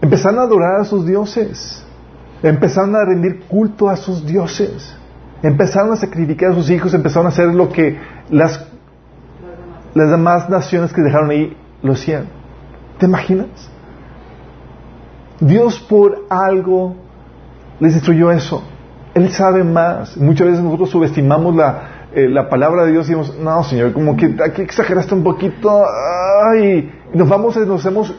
[0.00, 1.84] Empezaron a adorar a sus dioses.
[2.42, 4.94] Empezaron a rendir culto a sus dioses.
[5.42, 6.94] Empezaron a sacrificar a sus hijos.
[6.94, 7.98] Empezaron a hacer lo que
[8.30, 8.68] las,
[9.94, 12.35] las demás naciones que dejaron ahí lo hacían.
[12.98, 13.48] ¿Te imaginas?
[15.40, 16.96] Dios por algo
[17.78, 18.62] les instruyó eso.
[19.14, 20.16] Él sabe más.
[20.16, 24.16] Muchas veces nosotros subestimamos la, eh, la palabra de Dios y decimos, no, Señor, como
[24.16, 25.84] que aquí exageraste un poquito.
[26.62, 28.14] Y nos vamos, nos hacemos,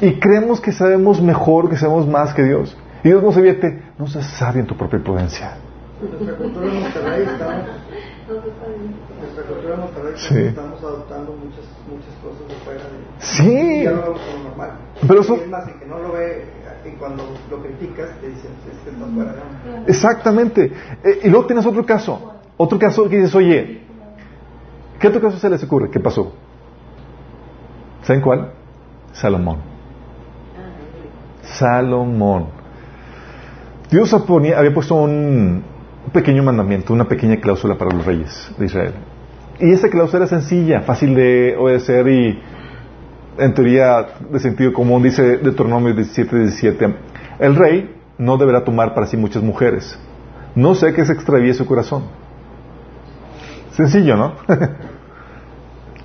[0.00, 2.76] y creemos que sabemos mejor, que sabemos más que Dios.
[3.02, 5.56] Y Dios nos advierte, no seas sabio en tu propia prudencia.
[8.26, 9.42] Nuestra
[10.48, 12.86] estamos, adoptando muchas, muchas cosas fuera de
[13.18, 13.84] Sí.
[15.06, 15.22] Pero
[19.86, 20.72] Exactamente.
[21.04, 22.32] Eh, y luego tienes otro caso.
[22.56, 23.82] Otro caso que dices, oye,
[24.98, 25.90] ¿qué otro caso se les ocurre?
[25.90, 26.32] ¿Qué pasó?
[28.04, 28.52] ¿Saben cuál?
[29.12, 29.58] Salomón.
[31.42, 32.46] Salomón.
[33.90, 35.62] Dios había puesto un,
[36.12, 38.94] pequeño mandamiento, una pequeña cláusula para los reyes de Israel.
[39.60, 42.40] Y esa cláusula era sencilla, fácil de obedecer y
[43.38, 46.94] en teoría de sentido común, dice Deuteronomio 17, 17,
[47.40, 49.98] el rey no deberá tomar para sí muchas mujeres,
[50.54, 52.04] no sé que se extravíe su corazón.
[53.72, 54.34] Sencillo, ¿no?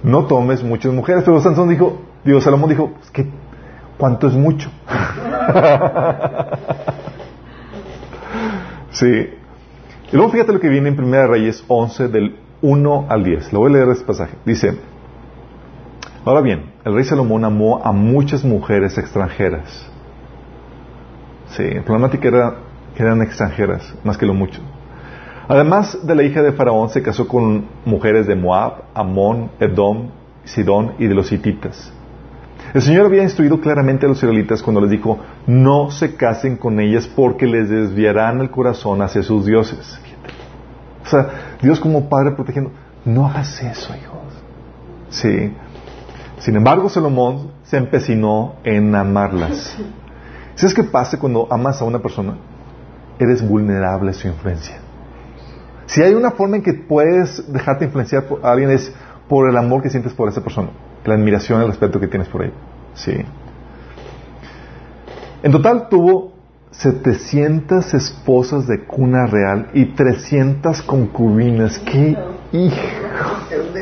[0.03, 3.27] no tomes muchas mujeres, pero Sansón dijo, Dios Salomón dijo, es que,
[3.97, 4.71] ¿cuánto es mucho?
[8.91, 9.38] sí.
[10.11, 13.53] Y luego fíjate lo que viene en 1 Reyes 11 del 1 al 10.
[13.53, 14.35] Lo voy a leer este pasaje.
[14.43, 14.77] Dice,
[16.25, 19.87] ahora bien, el rey Salomón amó a muchas mujeres extranjeras.
[21.51, 22.55] Sí, la problemática era
[22.95, 24.61] que eran extranjeras, más que lo mucho.
[25.47, 30.09] Además de la hija de Faraón, se casó con mujeres de Moab, Amón, Edom,
[30.43, 31.93] Sidón y de los hititas.
[32.73, 36.79] El Señor había instruido claramente a los israelitas cuando les dijo, no se casen con
[36.79, 39.99] ellas porque les desviarán el corazón hacia sus dioses.
[41.03, 42.71] O sea, Dios como Padre protegiendo,
[43.05, 44.19] no hagas eso, hijos.
[45.09, 45.51] Sí.
[46.37, 49.75] Sin embargo, Salomón se empecinó en amarlas.
[50.55, 52.35] ¿Sabes qué pasa cuando amas a una persona?
[53.17, 54.77] Eres vulnerable a su influencia.
[55.87, 58.93] Si hay una forma en que puedes dejarte influenciar por alguien es
[59.27, 60.69] por el amor que sientes por esa persona,
[61.09, 62.53] la admiración y el respeto que tienes por ella.
[62.93, 63.13] Sí.
[65.43, 66.33] En total tuvo
[66.71, 71.79] 700 esposas de cuna real y 300 concubinas.
[71.79, 72.17] ¡Qué
[72.51, 72.77] hijo!
[73.49, 73.73] Es un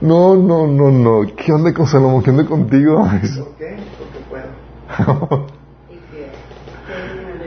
[0.00, 1.22] No, no, no, no.
[1.34, 2.22] ¿Qué onda con Salomón?
[2.22, 3.04] ¿Qué onda contigo?
[3.04, 3.20] ¿Por
[3.56, 3.76] qué?
[3.98, 5.46] Porque puedo.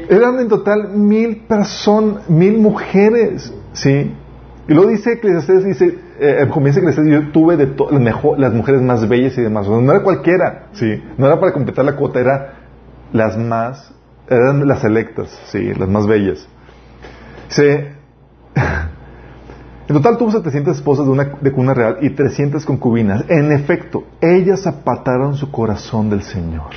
[0.10, 3.54] Eran en total mil personas, mil mujeres.
[3.74, 4.14] Sí.
[4.68, 9.08] Y luego dice Eclesiastes, dice, eh, comienza Eclesiastes, yo tuve de las, las mujeres más
[9.08, 9.68] bellas y demás.
[9.68, 11.02] No era cualquiera, sí.
[11.18, 12.54] No era para completar la cuota, era
[13.14, 13.94] las más,
[14.30, 16.48] eran las selectas, sí, las más bellas.
[17.48, 17.94] Dice,
[19.88, 23.24] en total tuvo 700 esposas de, una, de cuna real y 300 concubinas.
[23.30, 26.72] En efecto, ellas apartaron su corazón del Señor.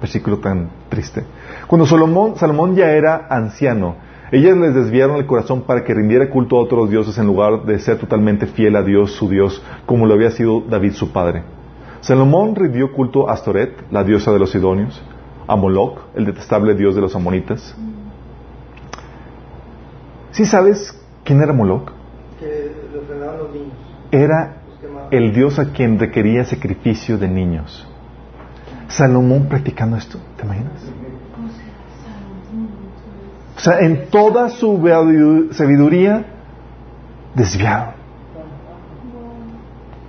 [0.00, 1.24] Versículo tan triste.
[1.66, 3.96] Cuando Salomón ya era anciano,
[4.34, 7.78] ellas les desviaron el corazón para que rindiera culto a otros dioses en lugar de
[7.78, 11.44] ser totalmente fiel a Dios, su Dios, como lo había sido David, su padre.
[12.00, 15.00] Salomón rindió culto a Astoret, la diosa de los Sidonios,
[15.46, 17.76] a Moloch, el detestable dios de los amonitas.
[20.32, 21.92] ¿Sí sabes quién era Moloch?
[22.40, 23.72] Que le ofrendaban los niños.
[24.10, 24.62] Era
[25.10, 27.86] el dios a quien requería sacrificio de niños.
[28.88, 30.82] Salomón practicando esto, ¿te imaginas?
[33.64, 36.26] Sea, en toda su sabidu- sabiduría,
[37.34, 37.94] desviado.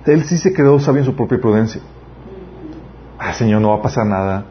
[0.04, 1.80] Él sí se quedó sabio en su propia prudencia.
[3.18, 4.44] Ah, Señor, no va a pasar nada.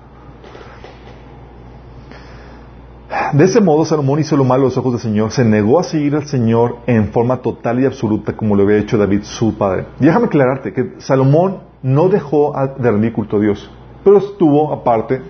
[3.34, 5.30] De ese modo, Salomón hizo lo malo a los ojos del Señor.
[5.32, 8.98] Se negó a seguir al Señor en forma total y absoluta, como lo había hecho
[8.98, 9.86] David, su padre.
[10.00, 13.70] Déjame aclararte que Salomón no dejó de rendir culto a Dios,
[14.04, 15.22] pero estuvo aparte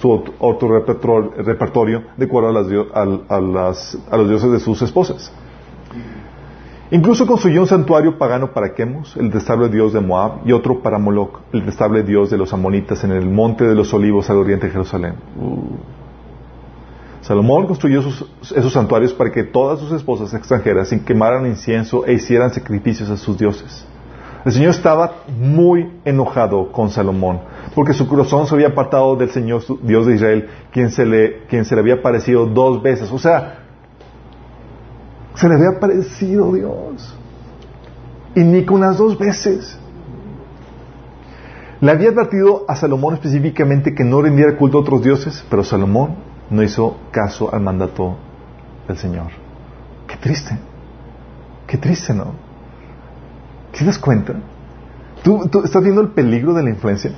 [0.00, 0.22] su
[1.44, 5.32] repertorio de acuerdo a, las al- a las- a los dioses de sus esposas.
[6.90, 10.98] Incluso construyó un santuario pagano para Chemos, el detestable dios de Moab, y otro para
[10.98, 14.66] Moloch, el detestable dios de los amonitas, en el monte de los olivos al oriente
[14.66, 15.14] de Jerusalén.
[15.36, 15.76] Uh.
[17.22, 23.10] Salomón construyó esos santuarios para que todas sus esposas extranjeras quemaran incienso e hicieran sacrificios
[23.10, 23.84] a sus dioses.
[24.46, 27.40] El Señor estaba muy enojado con Salomón,
[27.74, 31.64] porque su corazón se había apartado del Señor, Dios de Israel, quien se le, quien
[31.64, 33.10] se le había aparecido dos veces.
[33.10, 33.64] O sea,
[35.34, 37.18] se le había aparecido Dios.
[38.36, 39.80] Y ni con dos veces.
[41.80, 46.18] Le había advertido a Salomón específicamente que no rindiera culto a otros dioses, pero Salomón
[46.50, 48.16] no hizo caso al mandato
[48.86, 49.32] del Señor.
[50.06, 50.56] Qué triste.
[51.66, 52.45] Qué triste, ¿no?
[53.76, 54.34] ¿Te das cuenta?
[55.22, 57.10] ¿Tú, estás viendo el peligro de la influencia?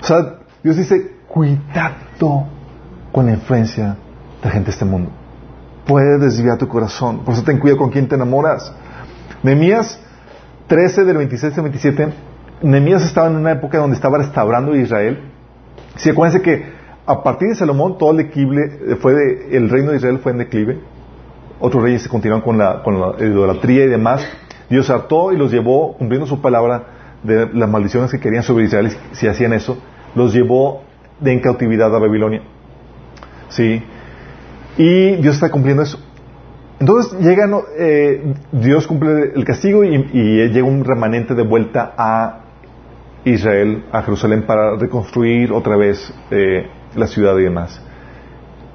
[0.00, 2.46] O sea, Dios dice, cuidado
[3.12, 3.96] con la influencia
[4.40, 5.10] de la gente de este mundo.
[5.86, 7.24] Puede desviar tu corazón.
[7.24, 8.72] Por eso ten cuidado con quién te enamoras.
[9.42, 10.00] Nehemías
[10.66, 12.08] 13 del 26 al 27.
[12.62, 15.30] Nehemías estaba en una época donde estaba restaurando Israel.
[15.96, 16.72] Si acuérdense que
[17.06, 20.38] a partir de Salomón todo el declive fue de, el reino de Israel fue en
[20.38, 20.80] declive.
[21.60, 24.26] Otros reyes se continuaron con la, con la idolatría y demás.
[24.68, 26.84] Dios hartó y los llevó, cumpliendo su palabra
[27.22, 29.78] de las maldiciones que querían sobre Israel si hacían eso,
[30.14, 30.82] los llevó
[31.20, 32.42] de en cautividad a Babilonia.
[33.48, 33.82] Sí.
[34.76, 35.98] Y Dios está cumpliendo eso.
[36.80, 37.48] Entonces llega,
[37.78, 42.40] eh, Dios cumple el castigo y, llega un remanente de vuelta a
[43.24, 47.80] Israel, a Jerusalén, para reconstruir otra vez eh, la ciudad y demás.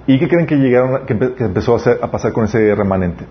[0.08, 3.26] ¿Y qué creen que llegaron, que, que empezó a, a pasar con ese remanente?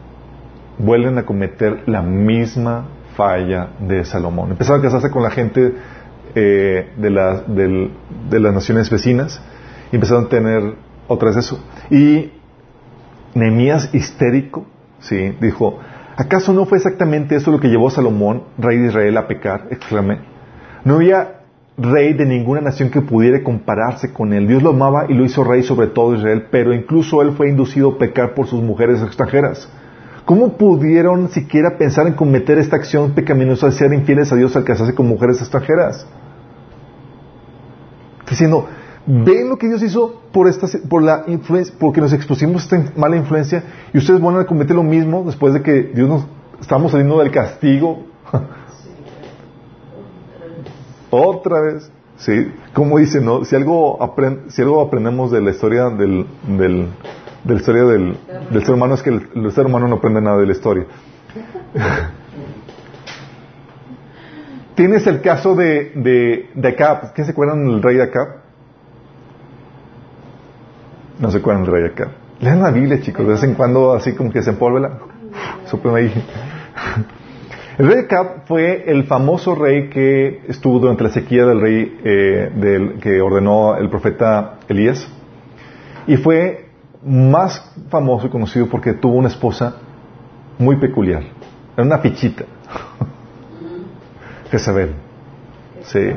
[0.78, 2.86] Vuelven a cometer la misma
[3.16, 4.50] falla de Salomón.
[4.52, 5.74] Empezaron a casarse con la gente
[6.34, 9.40] eh, de, la- de las naciones vecinas
[9.90, 10.74] y empezaron a tener
[11.08, 11.58] otra vez eso.
[11.90, 12.30] Y
[13.34, 14.66] Nehemías histérico,
[15.00, 15.78] sí, dijo,
[16.16, 19.66] ¿acaso no fue exactamente eso lo que llevó a Salomón, rey de Israel, a pecar?
[19.70, 20.20] exclamé.
[20.84, 21.40] No había
[21.76, 24.46] rey de ninguna nación que pudiera compararse con él.
[24.48, 27.90] Dios lo amaba y lo hizo rey sobre todo Israel, pero incluso él fue inducido
[27.92, 29.70] a pecar por sus mujeres extranjeras.
[30.28, 34.64] ¿Cómo pudieron siquiera pensar en cometer esta acción pecaminosa de ser infieles a Dios al
[34.64, 36.06] casarse con mujeres extranjeras?
[38.28, 38.66] Diciendo,
[39.06, 43.00] ven lo que Dios hizo por esta, por la influencia, porque nos expusimos a esta
[43.00, 43.62] mala influencia
[43.94, 46.26] y ustedes van a cometer lo mismo después de que Dios nos
[46.60, 48.04] estamos saliendo del castigo.
[51.10, 55.88] Otra vez, sí, como dice, no, si algo aprend- si algo aprendemos de la historia
[55.88, 56.88] del, del
[57.44, 58.16] de la historia del,
[58.50, 60.84] del ser humano es que el, ser humano no aprende nada de la historia.
[64.74, 67.12] Tienes el caso de, de, de Acab.
[67.14, 68.28] ¿Quién se acuerdan del rey de Acab?
[71.18, 72.08] No se acuerdan del rey de Acab.
[72.40, 73.26] Lean la Biblia, chicos.
[73.26, 74.98] De vez en cuando, así como que se empolvela.
[75.66, 76.12] Soplan ahí.
[77.78, 82.00] El rey de Acab fue el famoso rey que estuvo durante la sequía del rey
[82.04, 85.08] eh, del, que ordenó el profeta Elías.
[86.08, 86.67] Y fue
[87.04, 89.76] más famoso y conocido porque tuvo una esposa
[90.58, 91.22] muy peculiar.
[91.76, 92.44] Era una fichita.
[94.50, 94.94] Jezabel.
[95.82, 96.10] Sí,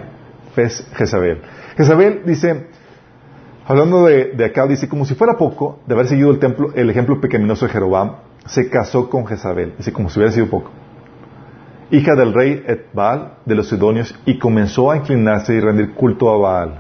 [0.55, 1.41] es Jezabel.
[1.77, 2.67] Jezabel dice,
[3.71, 6.89] Hablando de, de acá, dice, como si fuera poco, de haber seguido el, templo, el
[6.89, 8.15] ejemplo pecaminoso de Jeroboam,
[8.45, 10.71] se casó con Jezabel, dice, como si hubiera sido poco,
[11.91, 16.37] hija del rey Etbal de los Sidonios, y comenzó a inclinarse y rendir culto a
[16.37, 16.79] Baal.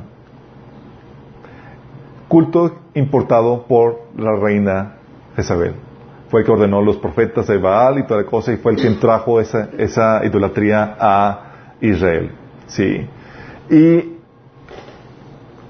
[2.27, 4.95] Culto importado por la reina
[5.35, 5.75] Jezabel.
[6.29, 8.77] Fue el que ordenó los profetas de Baal y toda la cosa, y fue el
[8.77, 12.31] quien trajo esa, esa idolatría a Israel.
[12.67, 13.07] Sí.
[13.69, 14.17] Y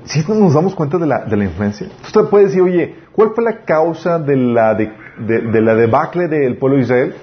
[0.03, 1.88] si nos damos cuenta de la, de la influencia.
[2.03, 6.57] Usted puede decir, oye, ¿cuál fue la causa de la, de, de, la debacle del
[6.57, 7.15] pueblo de Israel?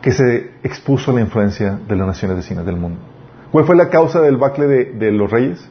[0.00, 3.00] Que se expuso a la influencia de las naciones vecinas del mundo.
[3.50, 5.70] ¿Cuál fue la causa del debacle de, los reyes?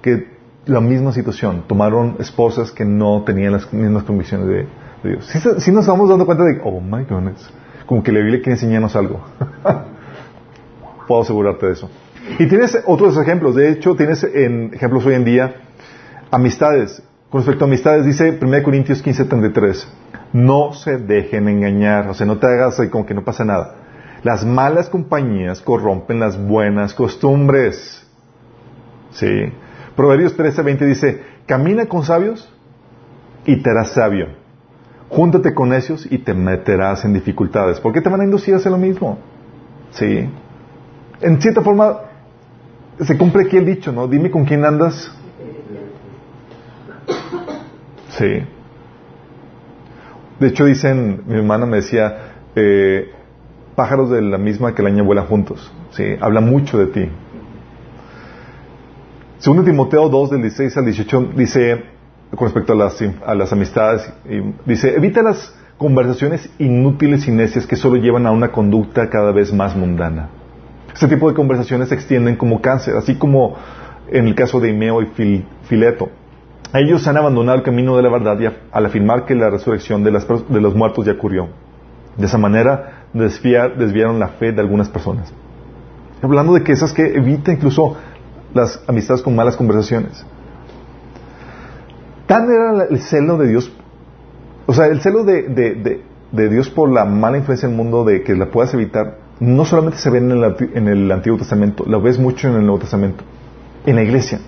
[0.00, 0.31] Que
[0.66, 4.66] la misma situación, tomaron esposas que no tenían las mismas convicciones de,
[5.02, 5.26] Dios.
[5.58, 7.50] Si, nos estamos dando cuenta de, oh my goodness,
[7.86, 9.20] como que la Biblia quiere enseñarnos algo.
[11.08, 11.90] Puedo asegurarte de eso.
[12.38, 13.56] Y tienes otros ejemplos.
[13.56, 15.56] De hecho, tienes en ejemplos hoy en día
[16.30, 17.02] amistades.
[17.30, 19.86] Con respecto a amistades, dice 1 Corintios 15:33,
[20.32, 23.74] no se dejen engañar, o sea, no te hagas como que no pasa nada.
[24.22, 28.06] Las malas compañías corrompen las buenas costumbres.
[29.10, 29.52] Sí.
[29.96, 32.52] Proverbios 13:20 dice, camina con sabios
[33.44, 34.28] y te harás sabio.
[35.08, 37.80] Júntate con necios y te meterás en dificultades.
[37.80, 39.18] ¿Por qué te van a inducir a hacer lo mismo?
[39.90, 40.28] Sí.
[41.20, 41.98] En cierta forma,
[43.00, 44.08] se cumple aquí el dicho, ¿no?
[44.08, 45.14] Dime con quién andas.
[48.08, 48.42] Sí.
[50.40, 53.10] De hecho, dicen, mi hermana me decía, eh,
[53.74, 55.72] pájaros de la misma que el año vuelan juntos.
[55.90, 57.10] Sí, habla mucho de ti.
[59.42, 61.84] Segundo Timoteo 2, del 16 al 18, dice,
[62.34, 64.10] con respecto a las, a las amistades,
[64.64, 69.52] dice, evita las conversaciones inútiles y necias que solo llevan a una conducta cada vez
[69.52, 70.30] más mundana
[70.94, 73.56] este tipo de conversaciones se extienden como cáncer, así como
[74.08, 76.10] en el caso de Imeo y Fileto.
[76.74, 80.10] Ellos han abandonado el camino de la verdad y al afirmar que la resurrección de,
[80.10, 81.48] los muertos ya ocurrió.
[82.16, 85.32] De esa manera desviaron la fe de algunas personas.
[86.22, 87.96] Hablando de que esas que evita incluso
[88.54, 90.24] las amistades con malas conversaciones.
[92.26, 93.72] Tan era el celo de Dios,
[94.66, 98.34] o sea, el celo de, de Dios por la mala influencia del mundo de que
[98.34, 102.54] la puedas evitar, no solamente se ve en el, Antiguo Testamento, lo ves mucho en
[102.54, 103.22] el Nuevo Testamento,
[103.84, 104.40] en la iglesia.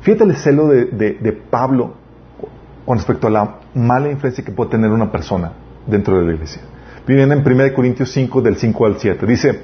[0.00, 1.94] Fíjate el celo de, Pablo
[2.84, 5.52] con respecto a la mala influencia que puede tener una persona
[5.86, 6.62] dentro de la iglesia.
[7.06, 9.26] Viene en 1 Corintios 5, del 5 al 7.
[9.26, 9.60] Dice,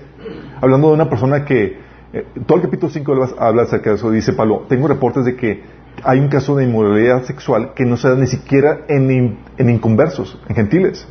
[0.60, 1.78] hablando de una persona que,
[2.12, 5.62] eh, todo el capítulo 5 habla acerca de eso, dice Pablo, tengo reportes de que
[6.02, 10.38] hay un caso de inmoralidad sexual que no se da ni siquiera en, en inconversos,
[10.48, 11.06] en gentiles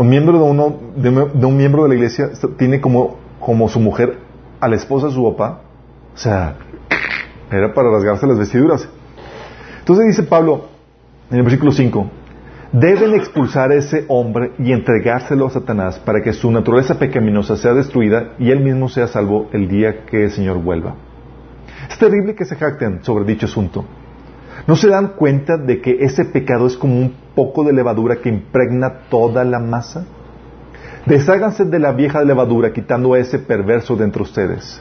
[0.00, 4.18] un miembro de, un miembro de la iglesia tiene como, como su mujer
[4.58, 5.60] a la esposa de su papá.
[6.14, 6.56] O sea,
[7.50, 8.88] era para rasgarse las vestiduras.
[9.80, 10.68] Entonces dice Pablo
[11.30, 12.10] en el versículo 5,
[12.72, 17.74] deben expulsar a ese hombre y entregárselo a Satanás para que su naturaleza pecaminosa sea
[17.74, 20.94] destruida y él mismo sea salvo el día que el Señor vuelva.
[21.90, 23.84] Es terrible que se jacten sobre dicho asunto.
[24.66, 28.28] ¿No se dan cuenta de que ese pecado es como un poco de levadura que
[28.28, 30.04] impregna toda la masa?
[31.06, 34.80] Desháganse de la vieja levadura quitando a ese perverso de entre ustedes.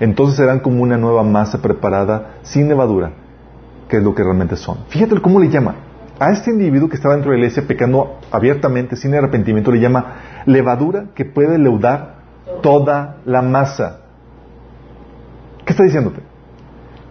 [0.00, 3.12] Entonces serán como una nueva masa preparada sin levadura,
[3.88, 4.78] que es lo que realmente son.
[4.88, 5.87] Fíjate cómo le llama.
[6.20, 10.16] A este individuo que estaba dentro de la iglesia pecando abiertamente, sin arrepentimiento, le llama
[10.46, 12.16] levadura que puede leudar
[12.62, 14.00] toda la masa.
[15.64, 16.22] ¿Qué está diciéndote?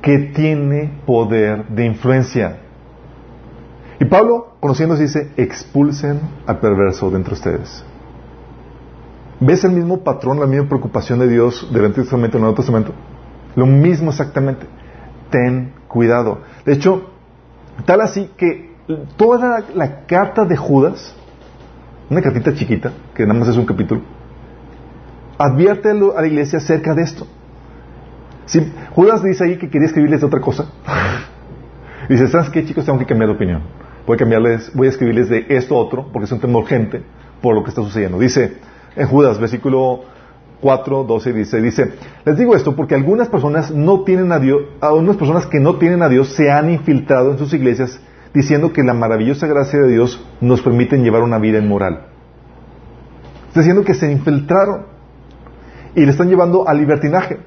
[0.07, 2.59] que tiene poder de influencia.
[3.99, 7.83] Y Pablo, conociéndose, dice, expulsen al perverso de ustedes.
[9.41, 12.55] ¿Ves el mismo patrón, la misma preocupación de Dios del Antiguo Testamento y el Nuevo
[12.55, 12.93] Testamento?
[13.57, 14.65] Lo mismo exactamente.
[15.29, 16.39] Ten cuidado.
[16.65, 17.09] De hecho,
[17.85, 18.76] tal así que
[19.17, 21.15] toda la, carta de Judas,
[22.09, 24.01] una cartita chiquita, que nada más es un capítulo,
[25.37, 27.27] advierte a la iglesia acerca de esto.
[28.45, 28.61] Si
[28.91, 30.71] Judas dice ahí que quería escribirles de otra cosa.
[32.09, 32.85] dice, ¿sabes qué chicos?
[32.85, 33.61] Tengo que cambiar de opinión.
[34.05, 37.03] Voy a cambiarles, voy a escribirles de esto otro, porque es un tema urgente
[37.41, 38.17] por lo que está sucediendo.
[38.17, 38.57] Dice
[38.95, 40.05] en Judas, versículo
[40.61, 41.93] 4, 12, dice, dice,
[42.25, 46.01] les digo esto porque algunas personas no tienen a Dios, algunas personas que no tienen
[46.01, 47.99] a Dios se han infiltrado en sus iglesias
[48.37, 52.05] diciendo que la maravillosa gracia de Dios nos permite llevar una vida inmoral.
[53.47, 54.85] Está diciendo que se infiltraron
[55.95, 57.39] y le están llevando al libertinaje.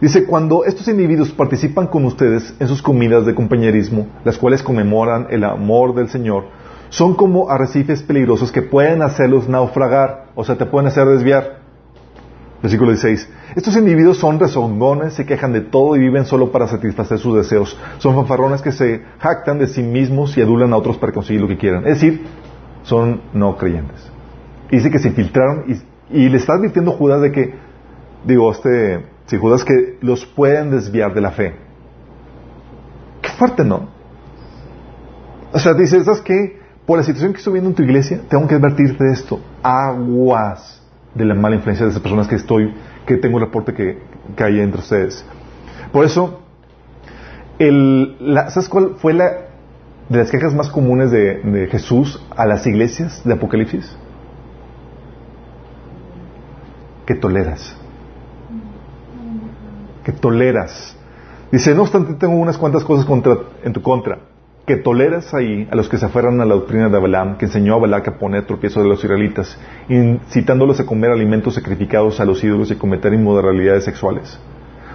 [0.00, 5.26] Dice, cuando estos individuos participan con ustedes en sus comidas de compañerismo, las cuales conmemoran
[5.28, 6.44] el amor del Señor,
[6.88, 11.63] son como arrecifes peligrosos que pueden hacerlos naufragar, o sea, te pueden hacer desviar.
[12.64, 13.28] Versículo 16.
[13.56, 17.78] Estos individuos son rezongones, se quejan de todo y viven solo para satisfacer sus deseos.
[17.98, 21.48] Son fanfarrones que se jactan de sí mismos y adulan a otros para conseguir lo
[21.48, 21.86] que quieran.
[21.86, 22.24] Es decir,
[22.82, 24.10] son no creyentes.
[24.70, 25.66] dice que se infiltraron
[26.08, 27.54] y, le está advirtiendo Judas de que,
[28.24, 31.54] digo, este, si Judas que los pueden desviar de la fe.
[33.20, 33.90] Qué fuerte, ¿no?
[35.52, 36.60] O sea, dice, ¿sabes qué?
[36.86, 39.38] Por la situación que estoy viendo en tu iglesia, tengo que advertirte de esto.
[39.62, 40.73] Aguas
[41.14, 42.74] de la mala influencia de esas personas que estoy,
[43.06, 43.98] que tengo el reporte que,
[44.36, 45.24] que hay entre ustedes.
[45.92, 46.40] Por eso,
[47.58, 49.30] el, la, ¿sabes cuál fue la
[50.08, 53.96] de las quejas más comunes de, Jesús a las iglesias de Apocalipsis?
[57.06, 57.76] Que toleras.
[60.02, 60.96] Que toleras.
[61.52, 63.06] Dice, no obstante, tengo unas cuantas cosas
[63.62, 64.33] en tu contra
[64.66, 67.74] que toleras ahí a los que se aferran a la doctrina de Balaam, que enseñó
[67.74, 69.58] a Balac a poner tropiezo de los israelitas,
[69.88, 74.38] incitándolos a comer alimentos sacrificados a los ídolos y cometer inmoralidades sexuales.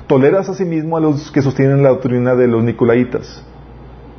[0.07, 3.45] Toleras asimismo a los que sostienen la doctrina de los nicolaitas.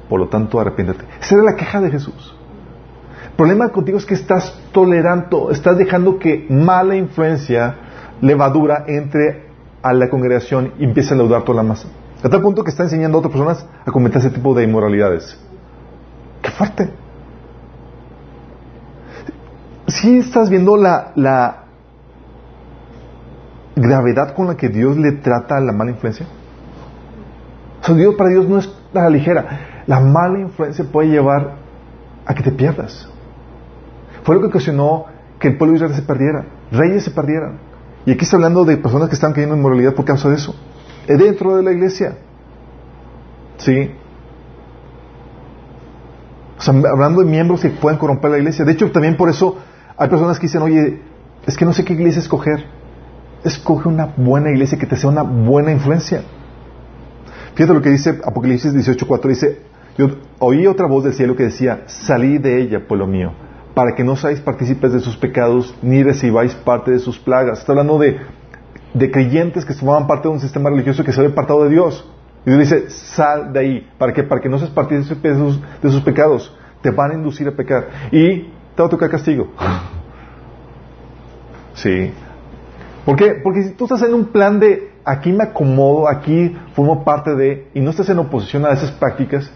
[0.09, 1.05] Por lo tanto, arrepiéntete.
[1.21, 2.37] Esa era la queja de Jesús.
[3.25, 7.75] El problema contigo es que estás tolerando, estás dejando que mala influencia,
[8.21, 9.51] levadura, entre
[9.83, 11.89] a la congregación y empiece a laudar toda la masa.
[12.23, 15.39] A tal punto que está enseñando a otras personas a cometer ese tipo de inmoralidades.
[16.43, 16.91] ¡Qué fuerte!
[19.87, 21.65] Si estás viendo la, la
[23.75, 26.27] gravedad con la que Dios le trata a la mala influencia?
[27.89, 29.83] O Dios, para Dios no es la ligera.
[29.87, 31.57] La mala influencia puede llevar
[32.27, 33.09] a que te pierdas.
[34.23, 35.07] Fue lo que ocasionó
[35.39, 37.59] que el pueblo de Israel se perdiera, reyes se perdieran.
[38.05, 40.55] Y aquí está hablando de personas que están cayendo en inmoralidad por causa de eso
[41.07, 42.19] dentro de la iglesia.
[43.59, 43.91] ¿Sí?
[46.59, 48.65] O sea, hablando de miembros que pueden corromper la iglesia.
[48.65, 49.57] De hecho, también por eso
[49.97, 51.01] hay personas que dicen, oye,
[51.47, 52.65] es que no sé qué iglesia escoger.
[53.45, 56.23] Escoge una buena iglesia que te sea una buena influencia.
[57.55, 59.29] Fíjate lo que dice Apocalipsis 18.4.
[59.29, 59.63] Dice,
[59.97, 63.33] yo oí otra voz del cielo que decía, salí de ella, pueblo mío,
[63.75, 67.61] para que no seáis partícipes de sus pecados, ni recibáis parte de sus plagas.
[67.61, 68.19] Está hablando de
[68.95, 72.09] de creyentes que formaban parte de un sistema religioso que se había apartado de Dios.
[72.45, 75.61] Y Dios dice, sal de ahí, para que, para que no seas partícipe de sus,
[75.83, 76.57] de sus pecados.
[76.83, 77.89] Te van a inducir a pecar.
[78.11, 78.43] Y
[78.75, 79.49] te va a tocar castigo.
[81.73, 82.13] Sí.
[83.07, 83.41] ¿Por qué?
[83.43, 87.69] Porque si tú estás en un plan de aquí me acomodo, aquí formo parte de,
[87.73, 89.51] y no estás en oposición a esas prácticas,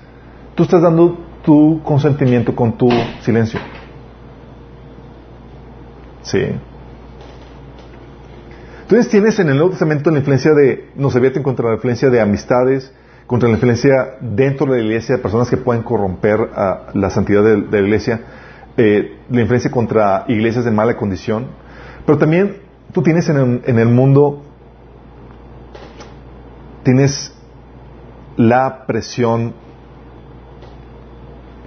[0.54, 2.88] tú estás dando tu consentimiento con tu
[3.20, 3.60] silencio.
[6.22, 6.46] Sí.
[8.84, 12.20] Entonces tienes en el Nuevo Testamento la influencia de, nos advierten contra la influencia de
[12.20, 12.92] amistades,
[13.26, 16.50] contra la influencia dentro de la iglesia de personas que pueden corromper
[16.92, 18.20] la santidad de, la iglesia,
[18.76, 21.46] eh, la influencia contra iglesias de mala condición,
[22.04, 22.58] pero también
[22.92, 24.42] tú tienes en el, mundo,
[26.82, 27.34] tienes
[28.36, 29.54] la presión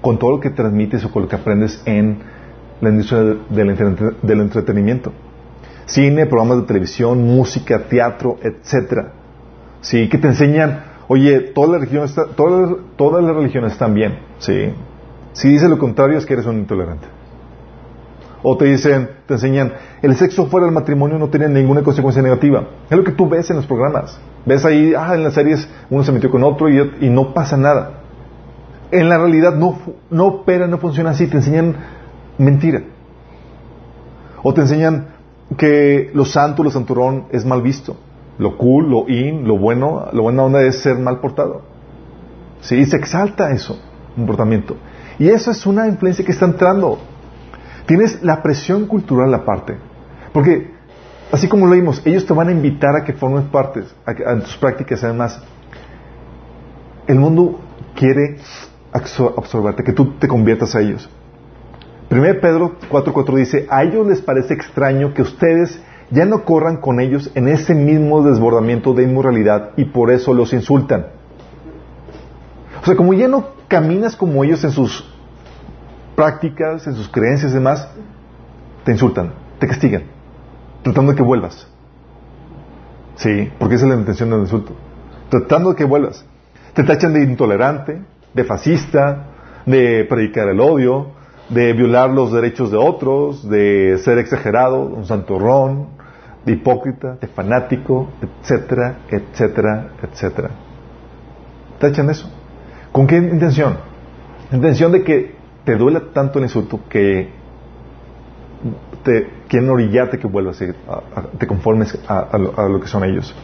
[0.01, 2.19] con todo lo que transmites o con lo que aprendes en
[2.79, 5.11] la industria del entretenimiento
[5.87, 9.13] cine, programas de televisión, música, teatro, etcétera.
[9.81, 14.73] Sí, que te enseñan, oye, todas las religiones, todas, todas las religiones están bien, sí.
[15.33, 17.07] Si dices lo contrario es que eres un intolerante.
[18.43, 22.67] O te dicen, te enseñan, el sexo fuera del matrimonio no tiene ninguna consecuencia negativa.
[22.89, 24.19] Es lo que tú ves en los programas.
[24.45, 27.57] Ves ahí, ah, en las series uno se metió con otro y, y no pasa
[27.57, 28.01] nada.
[28.91, 29.79] En la realidad no,
[30.09, 31.27] no opera, no funciona así.
[31.27, 31.75] Te enseñan
[32.37, 32.83] mentira.
[34.43, 35.07] O te enseñan,
[35.55, 37.95] que lo santo, lo santurón es mal visto.
[38.37, 41.61] Lo cool, lo in, lo bueno, lo buena onda es ser mal portado.
[42.61, 43.79] Sí, se exalta eso,
[44.15, 44.75] comportamiento.
[45.19, 46.99] Y eso es una influencia que está entrando.
[47.85, 49.77] Tienes la presión cultural aparte.
[50.33, 50.71] Porque,
[51.31, 54.39] así como lo vimos, ellos te van a invitar a que formes parte, a, a
[54.39, 55.41] tus prácticas, además.
[57.07, 57.59] El mundo
[57.95, 58.37] quiere
[58.91, 61.09] absorberte, que tú te conviertas a ellos.
[62.09, 67.01] 1 Pedro 4.4 dice, a ellos les parece extraño que ustedes ya no corran con
[67.01, 71.07] ellos en ese mismo desbordamiento de inmoralidad y por eso los insultan.
[72.81, 75.13] O sea, como ya no caminas como ellos en sus
[76.15, 77.89] prácticas, en sus creencias y demás,
[78.85, 80.03] te insultan, te castigan,
[80.83, 81.67] tratando de que vuelvas.
[83.15, 84.73] Sí, porque esa es la intención del insulto.
[85.29, 86.23] Tratando de que vuelvas.
[86.73, 88.01] Te tachan de intolerante,
[88.33, 89.25] de fascista,
[89.65, 91.16] de predicar el odio,
[91.49, 95.87] de violar los derechos de otros, de ser exagerado, un santurrón,
[96.45, 100.49] de hipócrita, de fanático, etcétera, etcétera, etcétera.
[101.79, 102.29] ¿Te echan eso?
[102.91, 103.77] ¿Con qué intención?
[104.51, 105.35] Intención de que
[105.65, 107.29] te duela tanto el insulto que
[109.03, 112.87] te quieren orillarte que vuelvas, a, a- te conformes a, a lo, a lo que
[112.87, 113.35] son ellos.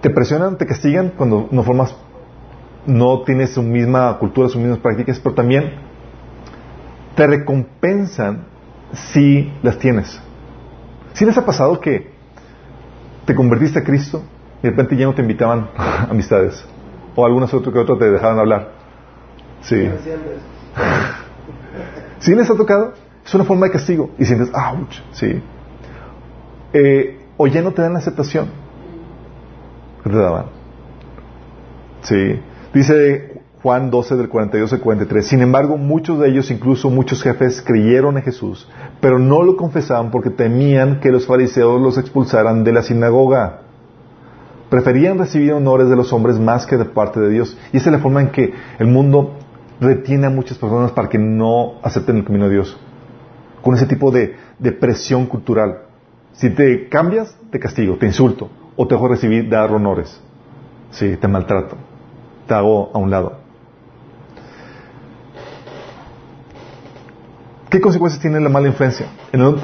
[0.00, 1.94] Te presionan, te castigan cuando no formas,
[2.86, 5.74] no tienes su misma cultura, sus mismas prácticas, pero también
[7.14, 8.44] te recompensan
[8.92, 10.20] si las tienes.
[11.12, 12.10] ¿Sí les ha pasado que
[13.24, 14.22] te convertiste a Cristo
[14.60, 16.64] y de repente ya no te invitaban a amistades?
[17.14, 18.72] O algunas otras que otras te dejaban hablar.
[19.62, 19.88] Sí.
[22.20, 22.94] ¿Sí les ha tocado?
[23.24, 24.10] Es una forma de castigo.
[24.18, 25.42] Y sientes, ouch, sí.
[26.72, 28.48] Eh, o ya no te dan la aceptación
[30.02, 30.46] que te daban.
[32.02, 32.40] Sí.
[32.74, 35.26] Dice Juan 12 del 42 al 43.
[35.26, 38.68] Sin embargo, muchos de ellos, incluso muchos jefes, creyeron en Jesús,
[39.00, 43.60] pero no lo confesaban porque temían que los fariseos los expulsaran de la sinagoga.
[44.68, 47.56] Preferían recibir honores de los hombres más que de parte de Dios.
[47.72, 49.34] Y esa es la forma en que el mundo
[49.80, 52.80] retiene a muchas personas para que no acepten el camino de Dios.
[53.62, 54.34] Con ese tipo de,
[54.80, 55.82] presión cultural.
[56.32, 60.20] Si te cambias, te castigo, te insulto, o te dejo recibir, dar honores.
[60.90, 61.76] Sí, te maltrato,
[62.46, 63.38] te a un lado.
[67.70, 69.06] ¿Qué consecuencias tiene la mala influencia?
[69.32, 69.56] En el,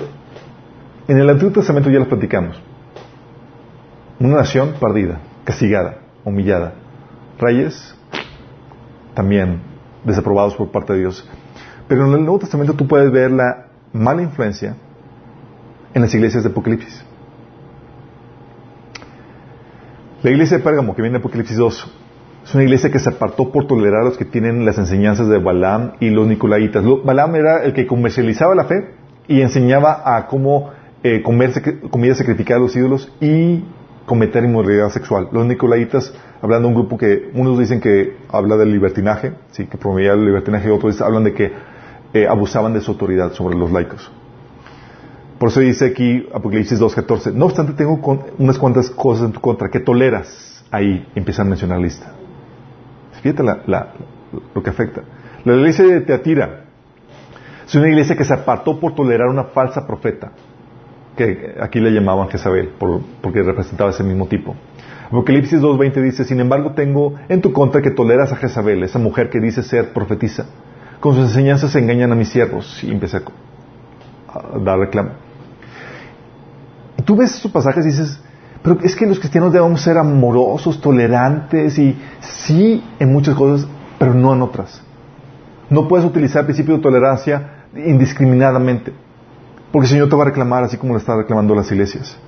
[1.08, 2.58] en el Antiguo Testamento ya las platicamos.
[4.18, 6.72] Una nación perdida, castigada, humillada.
[7.38, 7.94] Reyes
[9.14, 9.60] también
[10.04, 11.28] desaprobados por parte de Dios.
[11.86, 14.76] Pero en el Nuevo Testamento tú puedes ver la mala influencia
[15.92, 17.04] en las iglesias de Apocalipsis.
[20.22, 21.97] La iglesia de Pérgamo, que viene de Apocalipsis 2,
[22.48, 25.36] es una iglesia que se apartó por tolerar a los que tienen las enseñanzas de
[25.38, 26.82] Balaam y los Nicolaitas.
[27.04, 28.94] Balaam era el que comercializaba la fe
[29.26, 30.70] y enseñaba a cómo
[31.02, 31.52] eh, comer
[31.90, 33.64] comida sacrificada a los ídolos y
[34.06, 35.28] cometer inmoralidad sexual.
[35.30, 39.76] Los Nicolaitas, hablando de un grupo que unos dicen que habla del libertinaje, sí, que
[39.76, 41.52] promovía el libertinaje, otros hablan de que
[42.14, 44.10] eh, abusaban de su autoridad sobre los laicos.
[45.38, 48.00] Por eso dice aquí Apocalipsis 2.14, no obstante tengo
[48.38, 50.64] unas cuantas cosas en tu contra que toleras.
[50.70, 52.17] Ahí empiezan a mencionar lista.
[53.22, 55.02] Fíjate lo que afecta.
[55.44, 56.64] La iglesia de Teatira
[57.66, 60.32] es una iglesia que se apartó por tolerar una falsa profeta,
[61.16, 64.54] que aquí le llamaban Jezabel, por- porque representaba ese mismo tipo.
[65.06, 69.30] Apocalipsis 2.20 dice, sin embargo tengo en tu contra que toleras a Jezabel, esa mujer
[69.30, 70.46] que dice ser profetisa.
[71.00, 72.82] Con sus enseñanzas se engañan a mis siervos.
[72.84, 73.22] Y empecé a,
[74.34, 75.10] a dar reclamo.
[76.98, 78.22] Y tú ves esos pasajes y dices,
[78.62, 84.14] pero es que los cristianos debemos ser amorosos, tolerantes y sí en muchas cosas, pero
[84.14, 84.82] no en otras.
[85.70, 88.92] No puedes utilizar el principio de tolerancia indiscriminadamente,
[89.70, 92.18] porque el Señor te va a reclamar así como lo está reclamando las iglesias.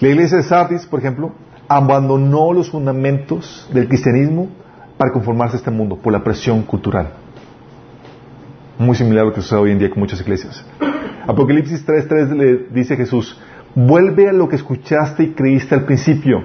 [0.00, 1.32] La iglesia de Sardis, por ejemplo,
[1.68, 4.48] abandonó los fundamentos del cristianismo
[4.96, 7.12] para conformarse a este mundo por la presión cultural.
[8.78, 10.64] Muy similar a lo que sucede hoy en día con muchas iglesias.
[11.26, 13.38] Apocalipsis 3.3 le dice Jesús,
[13.86, 16.42] vuelve a lo que escuchaste y creíste al principio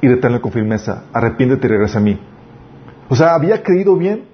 [0.00, 2.18] y reténlo con firmeza, arrepiéntete y regresa a mí.
[3.08, 4.24] O sea, había creído bien,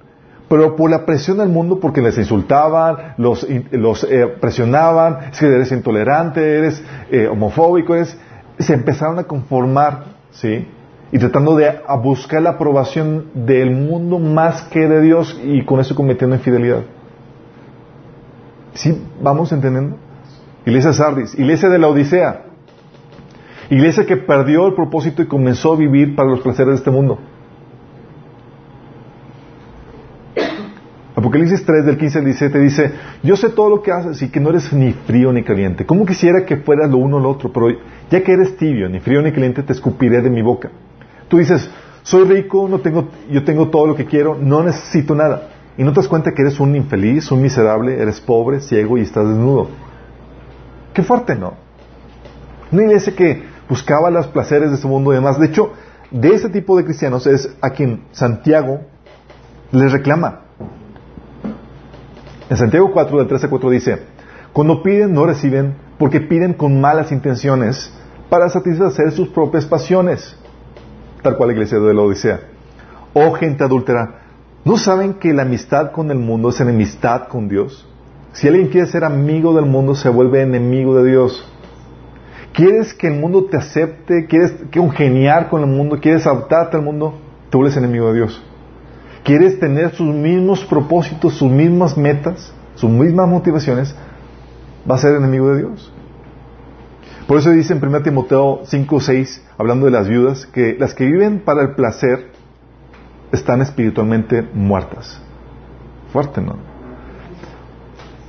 [0.48, 5.72] pero por la presión del mundo, porque les insultaban, los, eh, presionaban, es que eres
[5.72, 7.94] intolerante, eres eh, homofóbico,
[8.58, 10.68] se empezaron a conformar, ¿sí?
[11.10, 15.94] Y tratando de buscar la aprobación del mundo más que de Dios y con eso
[15.94, 16.82] cometiendo infidelidad.
[18.74, 19.00] ¿Sí?
[19.22, 19.96] ¿Vamos entendiendo?
[20.66, 22.46] Iglesia Sardis, iglesia de la Odisea,
[23.70, 27.18] iglesia que perdió el propósito y comenzó a vivir para los placeres de este mundo.
[31.16, 32.92] Apocalipsis 3 del 15 al 17 dice,
[33.22, 35.86] yo sé todo lo que haces y que no eres ni frío ni caliente.
[35.86, 37.52] ¿Cómo quisiera que fueras lo uno o lo otro?
[37.52, 37.68] Pero
[38.10, 40.70] ya que eres tibio, ni frío ni caliente, te escupiré de mi boca.
[41.28, 41.70] Tú dices,
[42.02, 45.50] soy rico, no tengo, yo tengo todo lo que quiero, no necesito nada.
[45.78, 49.02] Y no te das cuenta que eres un infeliz, un miserable, eres pobre, ciego y
[49.02, 49.68] estás desnudo.
[50.94, 51.54] Qué fuerte, ¿no?
[52.70, 55.38] Una iglesia que buscaba los placeres de este mundo y demás.
[55.38, 55.72] De hecho,
[56.10, 58.80] de ese tipo de cristianos es a quien Santiago
[59.72, 60.42] les reclama.
[62.48, 64.02] En Santiago 4, del 13 a 4 dice,
[64.52, 67.92] cuando piden no reciben porque piden con malas intenciones
[68.28, 70.36] para satisfacer sus propias pasiones,
[71.22, 72.40] tal cual la iglesia de la Odisea.
[73.14, 74.20] Oh gente adúltera,
[74.64, 77.88] ¿no saben que la amistad con el mundo es enemistad con Dios?
[78.34, 81.48] Si alguien quiere ser amigo del mundo, se vuelve enemigo de Dios.
[82.52, 84.26] ¿Quieres que el mundo te acepte?
[84.26, 86.00] ¿Quieres congeniar con el mundo?
[86.00, 87.14] ¿Quieres adaptarte al mundo?
[87.48, 88.42] Te vuelves enemigo de Dios.
[89.22, 93.94] ¿Quieres tener sus mismos propósitos, sus mismas metas, sus mismas motivaciones?
[94.88, 95.92] Va a ser enemigo de Dios.
[97.28, 101.04] Por eso dice en 1 Timoteo 5 6, hablando de las viudas, que las que
[101.06, 102.32] viven para el placer
[103.30, 105.22] están espiritualmente muertas.
[106.12, 106.73] fuerte, ¿no?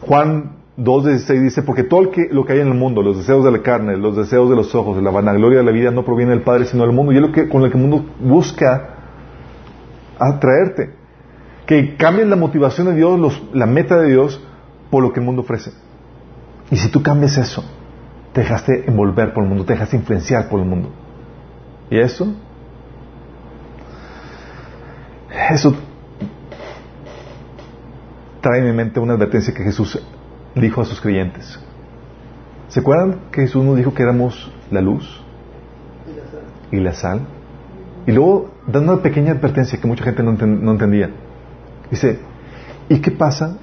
[0.08, 3.44] Juan 2.16 dice, porque todo lo que, lo que hay en el mundo, los deseos
[3.44, 6.32] de la carne, los deseos de los ojos, la vanagloria de la vida, no proviene
[6.32, 7.12] del Padre, sino del mundo.
[7.12, 8.96] Y es lo que, con lo que el mundo busca
[10.20, 10.94] atraerte.
[11.66, 14.42] Que cambien la motivación de Dios, los, la meta de Dios,
[14.92, 15.72] por lo que el mundo ofrece.
[16.70, 17.64] Y si tú cambias eso,
[18.34, 20.90] te dejaste envolver por el mundo, te dejaste influenciar por el mundo.
[21.90, 22.28] ¿Y eso?
[25.50, 25.76] Eso
[28.46, 30.00] trae en mi mente una advertencia que Jesús
[30.54, 31.60] dijo a sus creyentes.
[32.68, 35.20] ¿Se acuerdan que Jesús nos dijo que éramos la luz
[36.72, 37.22] y la sal?
[38.06, 41.10] Y luego dando una pequeña advertencia que mucha gente no, no entendía.
[41.90, 42.20] Dice,
[42.88, 43.58] ¿y qué pasa?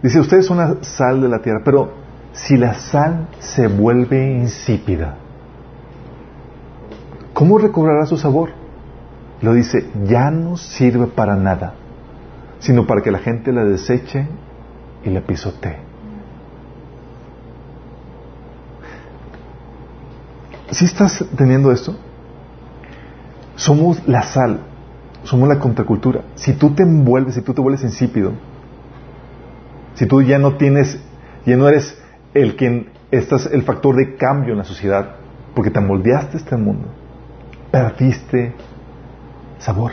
[0.00, 1.92] Dice, ustedes son la sal de la tierra, pero
[2.32, 5.16] si la sal se vuelve insípida,
[7.32, 8.50] ¿cómo recobrará su sabor?
[9.42, 11.74] Lo dice, ya no sirve para nada,
[12.60, 14.26] sino para que la gente la deseche
[15.04, 15.78] y la pisotee.
[20.70, 21.96] ¿Sí estás teniendo esto?
[23.56, 24.60] Somos la sal,
[25.24, 26.22] somos la contracultura.
[26.36, 28.32] Si tú te envuelves, si tú te vuelves insípido,
[29.94, 31.02] si tú ya no tienes,
[31.44, 32.00] ya no eres
[32.34, 35.16] el quien estás el factor de cambio en la sociedad,
[35.54, 36.86] porque te moldeaste este mundo,
[37.70, 38.54] perdiste
[39.58, 39.92] sabor,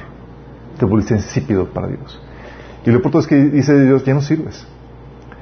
[0.77, 2.21] te volviste insípido para Dios.
[2.87, 4.65] Y lo importante es que dice Dios, ya no sirves.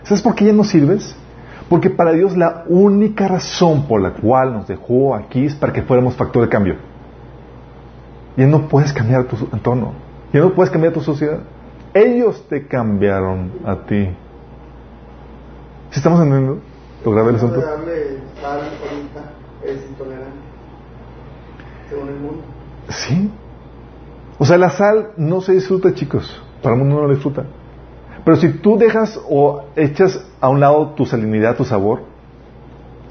[0.01, 1.15] ¿Sabes por qué ya no sirves?
[1.69, 5.83] Porque para Dios la única razón por la cual nos dejó aquí es para que
[5.83, 6.77] fuéramos factor de cambio.
[8.35, 9.93] Ya no puedes cambiar tu entorno.
[10.33, 11.41] Ya no puedes cambiar tu sociedad.
[11.93, 14.05] Ellos te cambiaron a ti.
[15.91, 16.63] ¿Sí estamos entendiendo?
[17.05, 17.59] ¿Lo grave el asunto?
[19.63, 20.37] es intolerante.
[21.89, 22.43] Según el mundo.
[22.89, 23.29] Sí.
[24.39, 26.41] O sea, la sal no se disfruta, chicos.
[26.65, 27.43] Para el mundo no lo disfruta.
[28.23, 32.01] Pero si tú dejas o echas a un lado tu salinidad, tu sabor,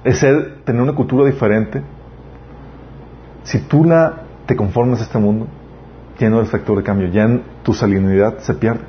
[0.02, 1.80] es ser, tener una cultura diferente,
[3.44, 5.46] si tú la, te conformas a este mundo,
[6.18, 7.28] ya no eres factor de cambio, ya
[7.62, 8.82] tu salinidad se pierde.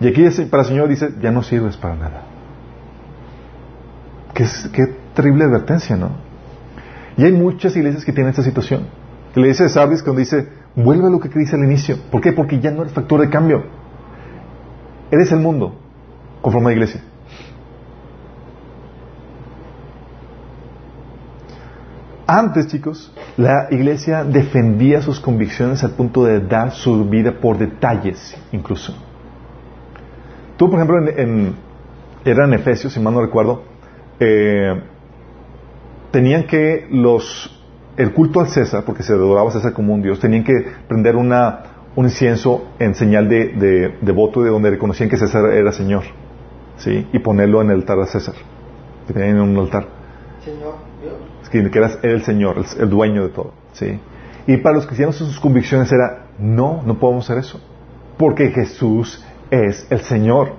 [0.00, 2.22] Y aquí para el Señor dice, ya no sirves para nada.
[4.32, 4.46] Qué,
[5.14, 6.08] terrible advertencia, ¿no?
[7.18, 8.86] Y hay muchas iglesias que tienen esta situación.
[9.34, 11.96] La iglesia de Sardis cuando dice, vuelve a lo que dice al inicio.
[12.10, 12.32] ¿Por qué?
[12.32, 13.64] Porque ya no eres factor de cambio.
[15.10, 15.74] Eres el mundo,
[16.40, 17.02] conforme a la iglesia.
[22.26, 28.34] Antes, chicos, la iglesia defendía sus convicciones al punto de dar su vida por detalles,
[28.52, 28.94] incluso.
[30.56, 31.56] Tú, por ejemplo, en,
[32.24, 33.64] era en Efesios, si mal no recuerdo,
[34.18, 34.82] eh,
[36.10, 37.61] tenían que los
[37.96, 41.16] el culto al César, porque se adoraba a César como un dios, tenían que prender
[41.16, 41.60] una,
[41.94, 46.04] un incienso en señal de, de, voto de donde reconocían que César era Señor,
[46.78, 47.06] ¿sí?
[47.12, 48.34] Y ponerlo en el altar a César,
[49.06, 49.86] que tenían en un altar.
[50.44, 50.74] Señor,
[51.50, 54.00] Que, que era el Señor, el, dueño de todo, ¿sí?
[54.46, 57.60] Y para los cristianos sus convicciones era, no, no podemos hacer eso,
[58.16, 60.54] porque Jesús es el Señor.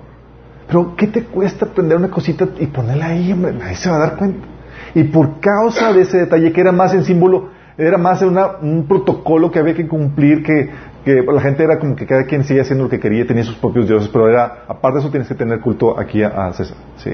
[0.66, 3.54] Pero, ¿qué te cuesta prender una cosita y ponerla ahí, hombre?
[3.62, 4.53] Ahí se va a dar cuenta.
[4.94, 8.86] Y por causa de ese detalle, que era más en símbolo, era más una, un
[8.86, 10.70] protocolo que había que cumplir, que,
[11.04, 13.56] que, la gente era como que cada quien seguía haciendo lo que quería, tenía sus
[13.56, 16.76] propios dioses, pero era, aparte de eso tienes que tener culto aquí a, César.
[16.98, 17.10] ¿sí?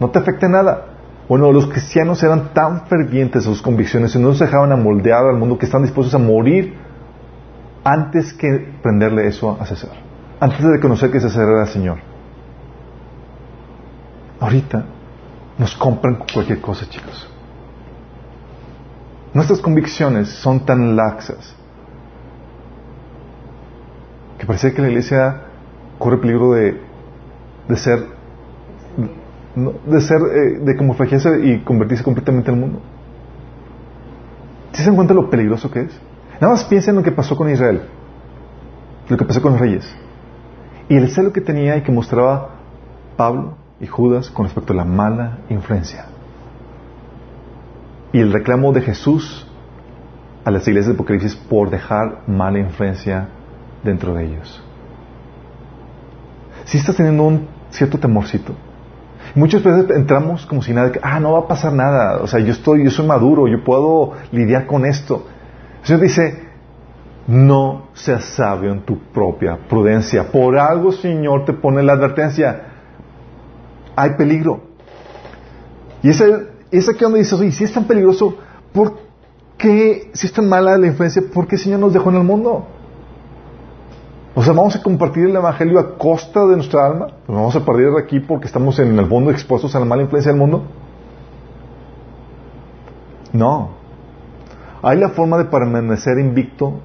[0.00, 0.86] No te afecta nada.
[1.28, 5.56] Bueno, los cristianos eran tan fervientes sus convicciones y no se dejaban amoldear al mundo
[5.56, 6.74] que están dispuestos a morir
[7.84, 9.90] antes que prenderle eso a César.
[10.40, 11.98] Antes de reconocer que César era el Señor.
[14.40, 14.84] Ahorita
[15.58, 17.28] nos compran cualquier cosa, chicos.
[19.32, 21.56] Nuestras convicciones son tan laxas
[24.38, 25.42] que parece que la iglesia
[25.98, 26.80] corre peligro de,
[27.68, 28.14] de ser
[29.86, 30.96] de ser eh, de como
[31.42, 32.80] y convertirse completamente en el mundo.
[34.72, 36.00] ¿Sí se dan cuenta lo peligroso que es?
[36.40, 37.82] Nada más piensen en lo que pasó con Israel,
[39.08, 39.88] lo que pasó con los reyes,
[40.88, 42.50] y el celo que tenía y que mostraba
[43.16, 46.06] Pablo y Judas con respecto a la mala influencia.
[48.12, 49.46] Y el reclamo de Jesús
[50.44, 53.28] a las iglesias de Apocalipsis por dejar mala influencia
[53.82, 54.62] dentro de ellos.
[56.64, 58.54] Si estás teniendo un cierto temorcito,
[59.34, 62.52] muchas veces entramos como si nada, ah, no va a pasar nada, o sea, yo
[62.52, 65.26] estoy, yo soy maduro, yo puedo lidiar con esto.
[65.80, 66.44] El Señor dice,
[67.26, 70.30] no seas sabio en tu propia prudencia.
[70.30, 72.73] Por algo, Señor, te pone la advertencia
[73.96, 74.60] hay peligro.
[76.02, 76.26] Y esa
[76.70, 78.36] es aquí donde dice, oye, si es tan peligroso,
[78.72, 78.98] ¿por
[79.56, 82.24] qué, si es tan mala la influencia, por qué el Señor nos dejó en el
[82.24, 82.66] mundo?
[84.34, 87.06] O sea, vamos a compartir el Evangelio a costa de nuestra alma.
[87.24, 90.32] Pues vamos a perder aquí porque estamos en el mundo expuestos a la mala influencia
[90.32, 90.64] del mundo.
[93.32, 93.70] No.
[94.82, 96.80] Hay la forma de permanecer invicto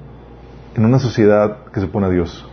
[0.74, 2.49] en una sociedad que se opone a Dios.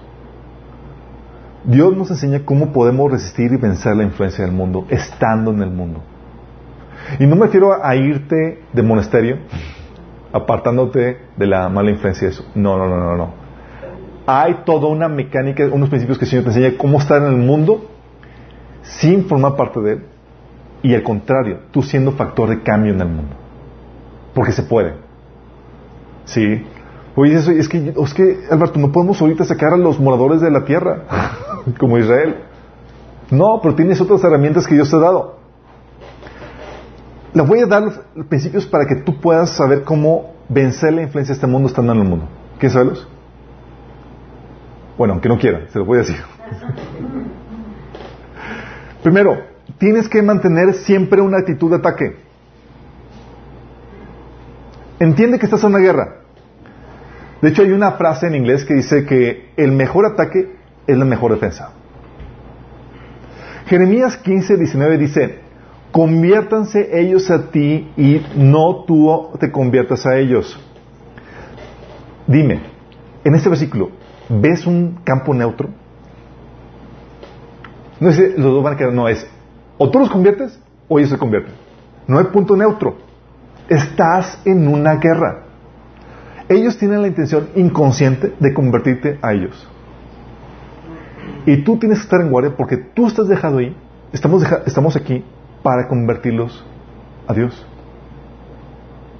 [1.68, 5.70] Dios nos enseña cómo podemos resistir y vencer la influencia del mundo estando en el
[5.70, 6.02] mundo.
[7.20, 9.40] Y no me refiero a irte de monasterio,
[10.32, 12.46] apartándote de la mala influencia de eso.
[12.56, 13.34] No, no, no, no, no.
[14.26, 17.38] Hay toda una mecánica, unos principios que el Señor te enseña cómo estar en el
[17.38, 17.92] mundo
[18.84, 20.06] sin formar parte de él.
[20.84, 23.36] Y al contrario, tú siendo factor de cambio en el mundo.
[24.34, 24.94] Porque se puede.
[26.24, 26.64] ¿Sí?
[27.20, 30.52] Oye, eso, es que, es que, Alberto, no podemos ahorita sacar a los moradores de
[30.52, 31.02] la tierra,
[31.80, 32.44] como Israel.
[33.32, 35.40] No, pero tienes otras herramientas que Dios te ha dado.
[37.34, 37.86] Le voy a dar
[38.30, 42.02] principios para que tú puedas saber cómo vencer la influencia de este mundo estando en
[42.02, 42.28] el mundo.
[42.60, 43.08] ¿Quieres saberlos?
[44.96, 46.18] Bueno, aunque no quiera, se los voy a decir.
[49.02, 49.40] Primero,
[49.80, 52.16] tienes que mantener siempre una actitud de ataque.
[55.00, 56.27] Entiende que estás en una guerra.
[57.42, 60.56] De hecho, hay una frase en inglés que dice que el mejor ataque
[60.88, 61.72] es la mejor defensa.
[63.68, 65.40] Jeremías 15, 19 dice,
[65.92, 70.60] conviértanse ellos a ti y no tú te conviertas a ellos.
[72.26, 72.62] Dime,
[73.24, 73.92] en este versículo,
[74.30, 75.70] ¿ves un campo neutro?
[78.00, 79.28] No es, los dos van a quedar, no es,
[79.78, 81.54] o tú los conviertes o ellos se convierten.
[82.08, 82.98] No hay punto neutro.
[83.68, 85.47] Estás en una guerra.
[86.50, 89.68] Ellos tienen la intención inconsciente de convertirte a ellos.
[91.46, 93.76] Y tú tienes que estar en guardia porque tú estás dejado ahí.
[94.14, 95.24] Estamos, estamos aquí
[95.64, 96.66] para convertirlos
[97.28, 97.66] a Dios.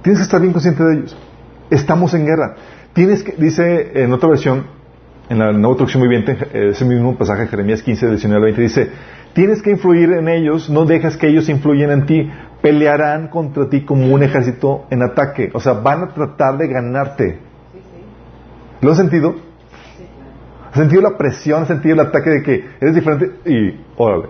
[0.02, 1.16] Tienes que estar bien consciente de ellos.
[1.70, 2.54] Estamos en guerra.
[2.94, 4.64] Tienes que, dice en otra versión,
[5.28, 8.90] en la nueva traducción bien, ese mismo pasaje, Jeremías 15, 19 20, dice,
[9.34, 13.84] tienes que influir en ellos, no dejas que ellos influyan en ti, pelearán contra ti
[13.84, 17.38] como un ejército en ataque, o sea, van a tratar de ganarte.
[18.80, 19.34] ¿Lo has sentido?
[20.70, 21.62] ¿Has sentido la presión?
[21.62, 23.32] ¿Has sentido el ataque de que eres diferente?
[23.44, 24.28] Y, órale.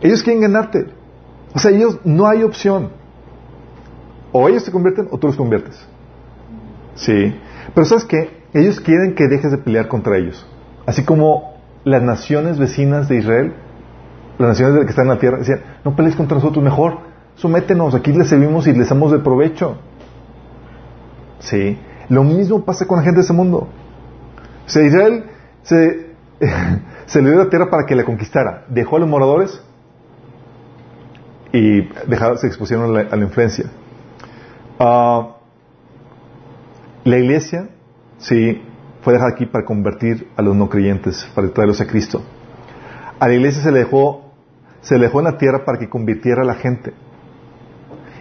[0.00, 0.86] Ellos quieren ganarte.
[1.54, 2.90] O sea, ellos no hay opción.
[4.32, 5.86] O ellos te convierten o tú los conviertes.
[6.96, 7.34] Sí.
[7.74, 8.42] Pero ¿sabes qué?
[8.52, 10.46] Ellos quieren que dejes de pelear contra ellos.
[10.86, 11.53] Así como
[11.84, 13.54] las naciones vecinas de Israel,
[14.38, 16.98] las naciones que están en la tierra, decían, no pelees contra nosotros, mejor
[17.36, 19.76] sométenos, aquí les servimos y les damos de provecho.
[21.40, 21.78] Sí.
[22.08, 23.68] Lo mismo pasa con la gente de ese mundo.
[24.66, 25.24] O sea, Israel
[25.62, 26.10] se,
[27.06, 28.64] se le dio la tierra para que la conquistara.
[28.68, 29.62] Dejó a los moradores
[31.52, 33.66] y dejaron, se expusieron a la, influencia.
[34.78, 35.32] Uh,
[37.04, 37.68] la iglesia
[38.18, 38.62] Sí,
[39.04, 42.22] fue dejada aquí para convertir a los no creyentes, para traerlos a Cristo.
[43.20, 44.32] A la iglesia se le dejó,
[44.80, 46.94] se le dejó en la tierra para que convirtiera a la gente.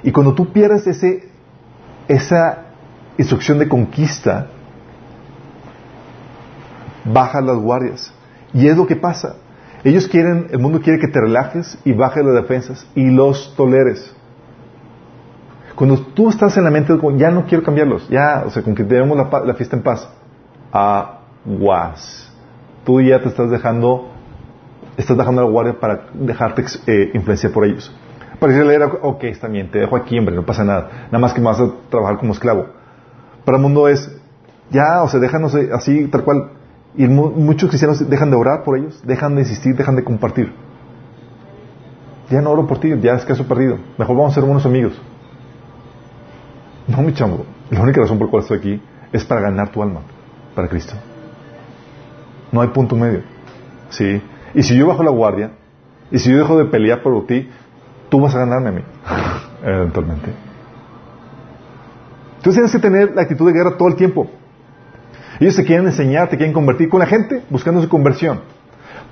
[0.04, 1.30] Y cuando tú pierdes ese,
[2.10, 2.66] esa
[3.18, 4.48] instrucción de conquista,
[7.06, 8.14] bajan las guardias.
[8.54, 9.38] Y es lo que pasa.
[9.86, 14.14] Ellos quieren, el mundo quiere que te relajes y bajes las defensas y los toleres.
[15.76, 18.84] Cuando tú estás en la mente, ya no quiero cambiarlos, ya, o sea, con que
[18.84, 20.08] tenemos la, fiesta en paz,
[20.74, 22.32] aguas.
[22.84, 24.10] Tú ya te estás dejando,
[24.98, 27.96] estás dejando la guardia para dejarte eh, influenciar por ellos.
[28.40, 30.90] Para decirle, ok, está bien, te dejo aquí, hombre, no pasa nada.
[31.06, 32.66] Nada más que me vas a trabajar como esclavo.
[33.46, 34.12] Para el mundo es,
[34.70, 36.52] ya, o sea, déjanos así, tal cual.
[36.96, 40.54] Y muchos cristianos dejan de orar por ellos, dejan de insistir, dejan de compartir.
[42.30, 43.78] Ya no oro por ti, ya es caso perdido.
[43.98, 45.00] Mejor vamos a ser buenos amigos.
[46.88, 47.46] No, mi chamo.
[47.70, 50.02] La única razón por la cual estoy aquí es para ganar tu alma
[50.56, 50.94] para Cristo.
[52.52, 53.22] No hay punto medio.
[53.90, 54.22] ¿Sí?
[54.54, 55.52] Y si yo bajo la guardia,
[56.12, 57.50] y si yo dejo de pelear por ti,
[58.10, 58.82] tú vas a ganarme a mí,
[59.64, 60.34] eventualmente.
[62.38, 64.30] Entonces tienes que tener la actitud de guerra todo el tiempo.
[65.40, 68.42] Ellos te quieren enseñar, te quieren convertir con la gente, buscando su conversión.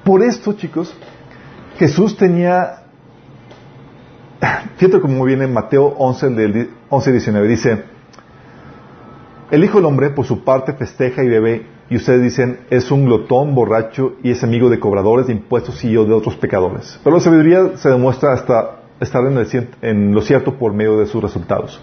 [0.04, 0.96] Por esto, chicos,
[1.78, 2.82] Jesús tenía
[4.78, 7.48] Fíjate cómo viene en Mateo 11, del 11, 19.
[7.48, 7.84] Dice,
[9.52, 13.06] el Hijo del Hombre, por su parte, festeja y bebe, y ustedes dicen, es un
[13.06, 16.98] glotón, borracho, y es amigo de cobradores de impuestos y de otros pecadores.
[17.04, 19.22] Pero la sabiduría se demuestra hasta estar
[19.82, 21.82] en, lo cierto por medio de sus resultados.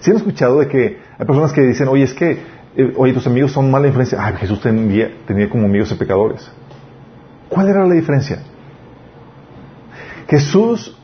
[0.00, 2.38] Si han escuchado de que hay personas que dicen, oye, es que,
[2.76, 4.18] eh, oye, tus amigos son mala influencia.
[4.18, 6.50] Ah, Jesús tenía, tenía como amigos a pecadores.
[7.50, 8.38] ¿Cuál era la diferencia?
[10.28, 10.96] Jesús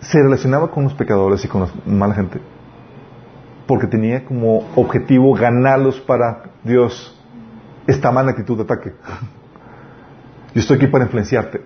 [0.00, 2.38] se relacionaba con los pecadores y con la mala gente
[3.66, 7.18] porque tenía como objetivo ganarlos para Dios.
[7.86, 8.92] está mal la actitud de ataque.
[10.54, 11.60] Yo estoy aquí para influenciarte.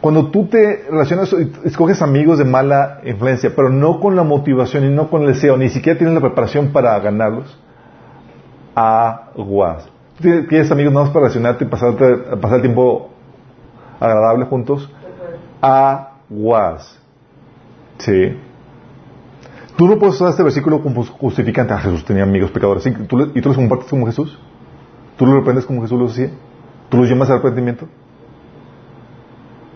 [0.00, 1.32] Cuando tú te relacionas,
[1.64, 5.56] escoges amigos de mala influencia, pero no con la motivación y no con el deseo,
[5.56, 7.56] ni siquiera tienes la preparación para ganarlos,
[8.74, 9.88] aguas.
[10.20, 13.10] ¿Tienes amigos nada más para relacionarte y pasarte, pasar el tiempo
[14.00, 14.90] agradable juntos?
[15.60, 16.98] Aguas.
[17.98, 18.36] Sí.
[19.82, 21.74] Tú no puedes usar este versículo como justificante.
[21.74, 22.86] Ah, Jesús tenía amigos pecadores.
[22.86, 24.38] ¿Y tú, los compartes como Jesús?
[25.16, 26.30] ¿Tú los reprendes como Jesús los hacía?
[26.88, 27.88] ¿Tú los llamas al arrepentimiento?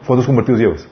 [0.06, 0.88] ¿Cuántos convertidos llevas?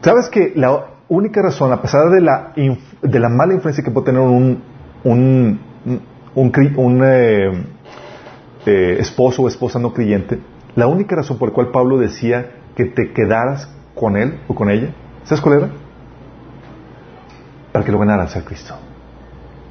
[0.00, 2.52] ¿Sabes que la única razón, a pesar de la,
[3.02, 4.64] de la mala influencia que puede tener un,
[5.04, 5.60] un,
[6.34, 7.64] un, eh,
[8.66, 10.40] eh, esposo o esposa no creyente,
[10.74, 14.68] la única razón por la cual Pablo decía que te quedaras con él o con
[14.68, 14.92] ella,
[15.30, 15.70] ¿sabes cuál era?
[17.70, 18.74] Para que lo ganaras a Cristo.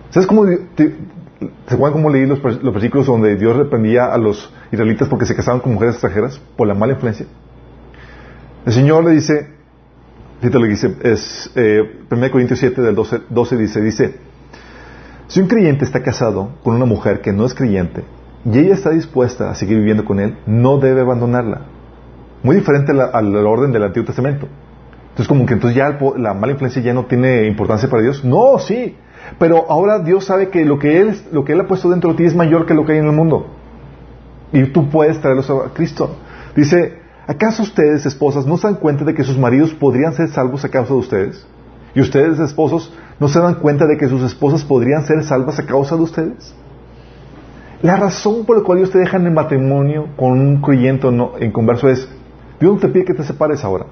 [0.10, 5.10] ¿Sabes cómo ¿Se acuerdan cómo leí los, los, versículos donde Dios reprendía a los israelitas
[5.10, 7.26] porque se casaban con mujeres extranjeras por la mala influencia?
[8.66, 9.50] El Señor le dice,
[10.40, 14.16] fíjate lo que dice, es eh, 1 Corintios 7 del 12, 12 dice, dice,
[15.28, 18.06] si un creyente está casado con una mujer que no es creyente
[18.46, 21.64] y ella está dispuesta a seguir viviendo con él, no debe abandonarla.
[22.44, 24.48] Muy diferente al orden del Antiguo Testamento.
[25.20, 28.24] Entonces, como que entonces ya la mala influencia ya no tiene importancia para Dios.
[28.24, 28.96] No, sí.
[29.38, 32.16] Pero ahora Dios sabe que lo que Él, lo que él ha puesto dentro de
[32.16, 33.48] ti es mayor que lo que hay en el mundo.
[34.54, 36.16] Y tú puedes traerlos a Cristo.
[36.56, 40.64] Dice, ¿acaso ustedes, esposas, no se dan cuenta de que sus maridos podrían ser salvos
[40.64, 41.46] a causa de ustedes?
[41.94, 45.66] ¿Y ustedes, esposos, no se dan cuenta de que sus esposas podrían ser salvas a
[45.66, 46.56] causa de ustedes?
[47.82, 51.34] La razón por la cual Dios te deja en el matrimonio con un creyente no,
[51.38, 52.08] en converso es,
[52.58, 53.88] Dios no te pide que te separes ahora.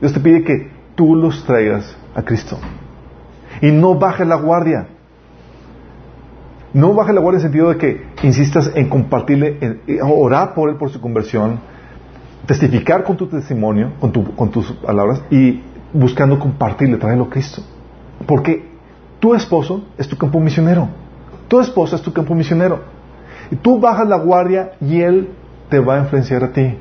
[0.00, 2.58] Dios te pide que tú los traigas a Cristo.
[3.60, 4.88] Y no bajes la guardia.
[6.72, 10.76] No bajes la guardia en el sentido de que insistas en compartirle, orar por él
[10.76, 11.58] por su conversión,
[12.46, 17.62] testificar con tu testimonio, con, con tus palabras y buscando compartirle, traerlo a Cristo.
[18.26, 18.68] Porque
[19.20, 20.88] tu esposo es tu campo misionero.
[21.48, 22.80] Tu esposa es tu campo misionero.
[23.50, 25.30] Y tú bajas la guardia y él
[25.70, 26.76] te va a influenciar a ti.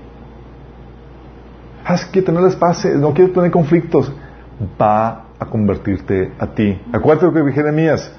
[1.86, 4.12] Haz que tener espacio, no quiero tener conflictos.
[4.82, 6.82] Va a convertirte a ti.
[6.92, 8.12] Acuérdate lo que dije Jeremías.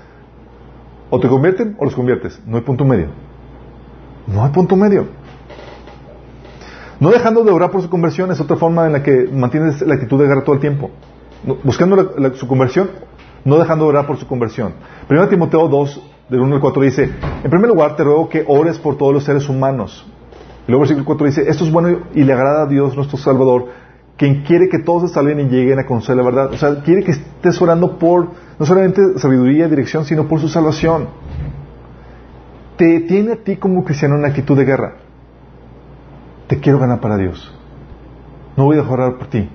[1.11, 2.41] O te convierten o los conviertes.
[2.47, 3.09] No hay punto medio.
[4.29, 5.07] No hay punto medio.
[7.01, 9.95] No dejando de orar por su conversión es otra forma en la que mantienes la
[9.95, 10.91] actitud de guerra todo el tiempo.
[11.65, 12.91] Buscando su conversión,
[13.45, 14.75] no dejando de orar por su conversión.
[15.07, 17.11] Primero Timoteo 2, del 1 al 4 dice,
[17.45, 20.07] en primer lugar te ruego que ores por todos los seres humanos.
[20.67, 23.69] Luego el versículo 4 dice, esto es bueno y le agrada a Dios nuestro Salvador,
[24.17, 26.53] quien quiere que todos se y lleguen a conocer la verdad.
[26.53, 30.49] O sea, quiere que estés orando por no solamente sabiduría y dirección, sino por su
[30.49, 31.09] salvación.
[32.77, 34.97] Te tiene a ti como cristiano una actitud de guerra.
[36.49, 37.53] Te quiero ganar para Dios.
[38.57, 39.49] No voy a orar por ti.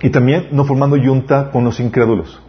[0.00, 2.40] Y también no formando yunta con los incrédulos.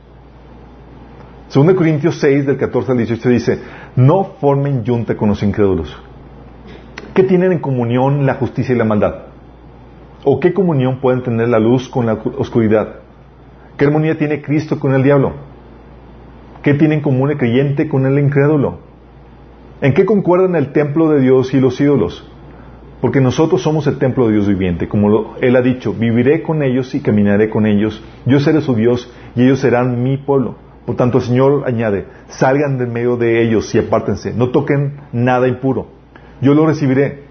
[1.53, 3.59] 2 Corintios 6, del 14 al 18 dice,
[3.97, 5.97] no formen yunta con los incrédulos.
[7.15, 9.23] ¿Qué tienen en comunión la justicia y la maldad?
[10.23, 12.99] ¿O qué comunión pueden tener la luz con la oscuridad?
[13.75, 15.33] ¿Qué armonía tiene Cristo con el diablo?
[16.61, 18.77] ¿Qué tiene en común el creyente con el incrédulo?
[19.81, 22.23] ¿En qué concuerdan el templo de Dios y los ídolos?
[23.01, 26.93] Porque nosotros somos el templo de Dios viviente, como Él ha dicho, viviré con ellos
[26.93, 30.66] y caminaré con ellos, yo seré su Dios y ellos serán mi pueblo.
[30.87, 35.49] Por tanto, el Señor añade, salgan del medio de ellos y apártense, no toquen nada
[35.49, 35.87] impuro.
[36.39, 37.25] Yo lo recibiré,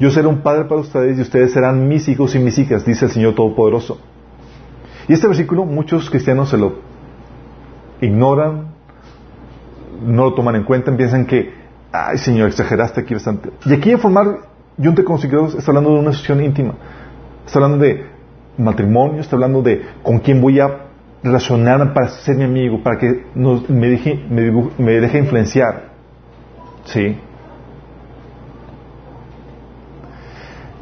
[0.00, 3.04] yo seré un padre para ustedes y ustedes serán mis hijos y mis hijas, dice
[3.04, 4.00] el Señor Todopoderoso.
[5.06, 6.76] Y este versículo muchos cristianos se lo
[8.00, 8.68] ignoran,
[10.02, 11.52] no lo toman en cuenta, piensan que,
[11.92, 13.50] ay Señor, exageraste aquí bastante.
[13.66, 14.48] Y aquí en formar
[14.78, 16.72] Yunte con está hablando de una sesión íntima,
[17.44, 18.06] está hablando de
[18.56, 20.83] matrimonio, está hablando de con quién voy a
[21.24, 25.94] relacionar para ser mi amigo, para que me, deje, me, me deje influenciar.
[26.84, 27.16] ¿Sí?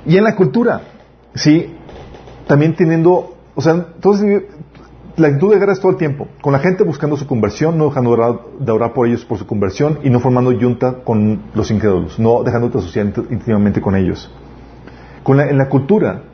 [0.04, 0.80] Y en la cultura,
[1.32, 1.76] ¿sí?
[2.48, 4.42] También teniendo, o sea, entonces
[5.16, 7.86] la actitud de guerra es todo el tiempo, con la gente buscando su conversión, no
[7.86, 12.18] dejando de orar, por ellos por su conversión y no formando yunta con los incrédulos,
[12.18, 14.28] no dejando de asociar íntimamente con ellos.
[15.22, 16.24] Con en la cultura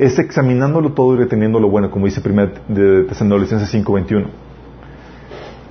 [0.00, 4.26] es examinándolo todo y reteniendo lo bueno, como dice 1 de Tesalonicenses 5:21.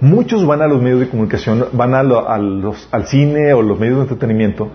[0.01, 4.03] Muchos van a los medios de comunicación, van a al cine o los medios de
[4.03, 4.69] entretenimiento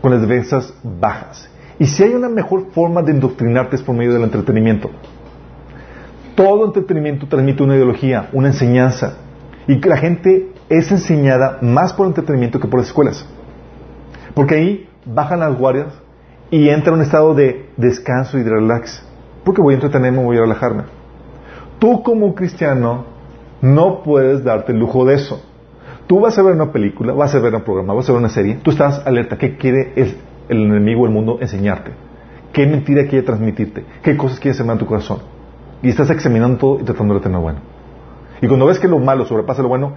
[0.00, 4.14] con las defensas bajas y si hay una mejor forma de indoctrinarte es por medio
[4.14, 4.90] del entretenimiento.
[6.34, 9.18] Todo entretenimiento transmite una ideología, una enseñanza.
[9.66, 13.26] Y que la gente es enseñada más por entretenimiento que por las escuelas.
[14.34, 15.88] Porque ahí bajan las guardias
[16.50, 19.04] y entra un estado de descanso y de relax.
[19.44, 20.84] Porque voy a entretenerme, voy a relajarme.
[21.78, 23.04] Tú como cristiano
[23.60, 25.42] no puedes darte el lujo de eso.
[26.06, 28.28] Tú vas a ver una película, vas a ver un programa, vas a ver una
[28.28, 29.36] serie, tú estás alerta.
[29.38, 30.16] ¿Qué quiere el,
[30.48, 31.92] el enemigo del mundo enseñarte?
[32.52, 33.84] ¿Qué mentira quiere transmitirte?
[34.02, 35.18] ¿Qué cosas quiere sembrar en tu corazón?
[35.82, 37.58] Y estás examinando todo y tratando de tener bueno.
[38.40, 39.96] Y cuando ves que lo malo sobrepasa lo bueno,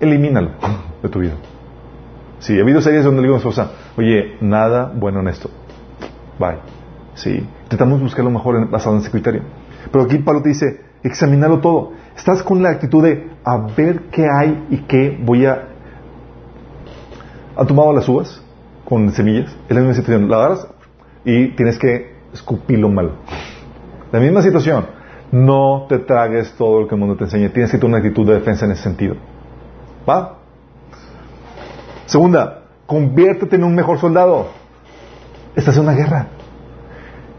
[0.00, 0.50] elimínalo
[1.02, 1.34] de tu vida.
[2.38, 3.64] Sí, ha habido series donde le digo a
[3.96, 5.50] mi oye, nada bueno en esto.
[6.38, 6.58] Bye.
[7.14, 9.42] Sí, intentamos buscar lo mejor en, basado en ese criterio.
[9.90, 11.92] Pero aquí Pablo te dice, examinarlo todo.
[12.16, 15.68] Estás con la actitud de a ver qué hay y qué voy a...
[17.56, 18.42] ¿Han tomado las uvas
[18.84, 19.54] con semillas?
[19.68, 20.28] Es la misma situación.
[20.28, 20.68] La agarras
[21.24, 23.12] y tienes que escupir lo malo.
[24.12, 24.86] La misma situación.
[25.30, 27.50] No te tragues todo lo que el mundo te enseña.
[27.50, 29.16] Tienes que tener una actitud de defensa en ese sentido.
[30.08, 30.38] ¿Va?
[32.06, 34.46] Segunda, conviértete en un mejor soldado.
[35.58, 36.28] Estás en una guerra.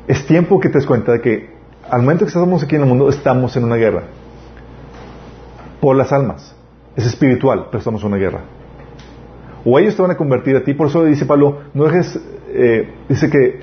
[0.06, 1.52] Es tiempo que te des cuenta de que
[1.90, 4.04] al momento que estamos aquí en el mundo, estamos en una guerra.
[5.80, 6.54] Por las almas.
[6.98, 8.42] Es espiritual, pero estamos en una guerra.
[9.64, 10.74] O ellos te van a convertir a ti.
[10.74, 13.62] Por eso dice Pablo, no dejes, eh, dice que,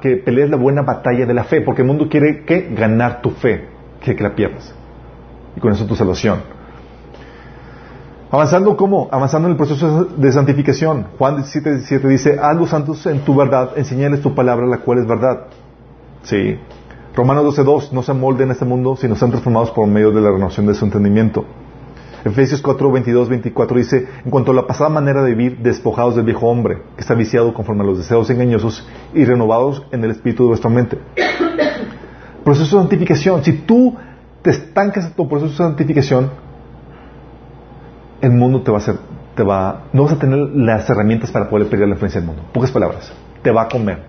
[0.00, 3.30] que pelees la buena batalla de la fe, porque el mundo quiere que ganar tu
[3.30, 3.64] fe,
[4.00, 4.72] que, que la pierdas.
[5.56, 6.38] Y con eso tu salvación.
[8.32, 9.08] Avanzando cómo?
[9.10, 11.06] Avanzando en el proceso de santificación.
[11.18, 14.98] Juan 17, 17 dice, haz los santos en tu verdad, enseñales tu palabra, la cual
[14.98, 15.46] es verdad.
[16.22, 16.56] Sí.
[17.16, 20.30] Romanos 12.2, no se molden en este mundo, sino sean transformados por medio de la
[20.30, 21.44] renovación de su entendimiento.
[22.24, 26.24] Efesios 4, 22, 24 dice, en cuanto a la pasada manera de vivir, despojados del
[26.24, 30.44] viejo hombre, que está viciado conforme a los deseos engañosos y renovados en el espíritu
[30.44, 30.98] de vuestra mente.
[32.44, 33.42] Proceso de santificación.
[33.42, 33.96] Si tú
[34.42, 36.30] te estancas en tu proceso de santificación,
[38.20, 38.96] el mundo te va a hacer,
[39.34, 42.44] te va, no vas a tener las herramientas para poder pelear la influencia del mundo.
[42.52, 43.12] Pocas palabras.
[43.42, 44.04] Te va a comer.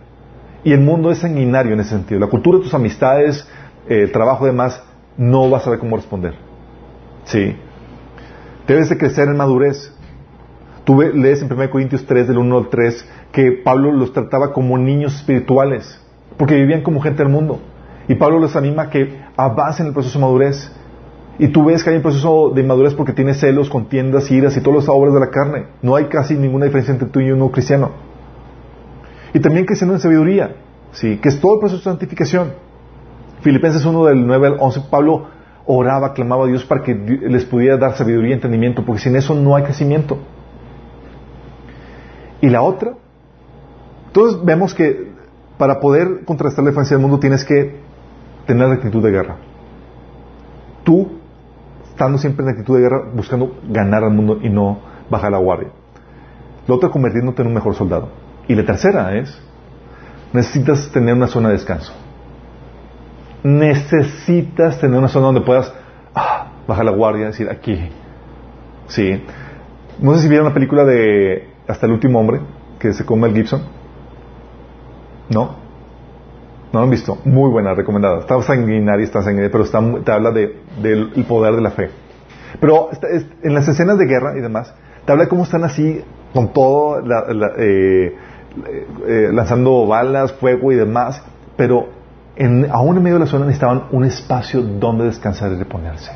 [0.63, 2.19] Y el mundo es sanguinario en ese sentido.
[2.19, 3.47] La cultura tus amistades,
[3.87, 4.83] el trabajo y demás,
[5.17, 6.35] no vas a saber cómo responder.
[7.25, 7.55] ¿Sí?
[8.67, 9.93] Debes de crecer en madurez.
[10.83, 14.77] Tú lees en 1 Corintios 3, del 1 al 3, que Pablo los trataba como
[14.77, 16.01] niños espirituales,
[16.37, 17.59] porque vivían como gente del mundo.
[18.07, 20.71] Y Pablo les anima a que avancen en el proceso de madurez.
[21.41, 24.61] Y tú ves que hay un proceso de madurez porque tienes celos, contiendas, iras y
[24.61, 25.65] todas las obras de la carne.
[25.81, 27.93] No hay casi ninguna diferencia entre tú y uno cristiano.
[29.33, 30.57] Y también creciendo en sabiduría,
[30.91, 31.17] ¿sí?
[31.17, 32.53] que es todo el proceso de santificación.
[33.41, 35.29] Filipenses 1 del 9 al 11, Pablo
[35.65, 39.33] oraba, clamaba a Dios para que les pudiera dar sabiduría y entendimiento, porque sin eso
[39.33, 40.19] no hay crecimiento.
[42.39, 42.93] Y la otra,
[44.05, 45.11] entonces vemos que
[45.57, 47.77] para poder contrastar la influencia del mundo tienes que
[48.45, 49.37] tener la actitud de guerra.
[50.83, 51.20] Tú,
[51.91, 54.79] estando siempre en actitud de guerra, buscando ganar al mundo y no
[55.09, 55.69] bajar la guardia.
[56.67, 58.09] La otra, convirtiéndote en un mejor soldado.
[58.47, 59.37] Y la tercera es,
[60.33, 61.93] necesitas tener una zona de descanso.
[63.43, 65.73] Necesitas tener una zona donde puedas
[66.15, 67.89] ah, bajar la guardia, decir aquí.
[68.87, 69.23] Sí.
[69.99, 72.41] No sé si vieron la película de Hasta el último hombre,
[72.79, 73.63] que se come el Gibson.
[75.29, 75.60] ¿No?
[76.71, 77.17] No lo han visto.
[77.25, 78.19] Muy buena, recomendada.
[78.19, 81.89] Está sanguinaria, está sanguinaria, pero está, te habla de, del poder de la fe.
[82.59, 82.89] Pero
[83.43, 84.73] en las escenas de guerra y demás,
[85.05, 86.03] te habla de cómo están así,
[86.33, 87.25] con todo, la,
[87.57, 88.15] eh,
[89.07, 91.23] eh, lanzando balas, fuego y demás,
[91.57, 91.87] pero
[92.71, 96.11] aún en medio de la zona necesitaban un espacio donde descansar y reponerse,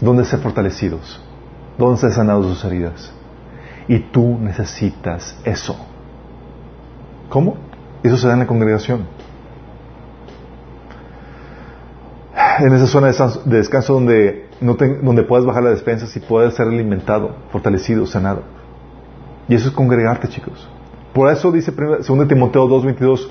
[0.00, 1.22] donde ser fortalecidos,
[1.78, 3.12] donde ser sanados sus heridas.
[3.88, 5.76] Y tú necesitas eso.
[7.28, 7.56] ¿Cómo?
[8.06, 9.06] Eso se da en la congregación.
[12.58, 16.68] En esa zona de descanso donde, no donde puedas bajar las despensas y puedas ser
[16.68, 18.42] alimentado, fortalecido, sanado.
[19.48, 20.68] Y eso es congregarte, chicos.
[21.12, 23.28] Por eso dice 2 Timoteo 2.22,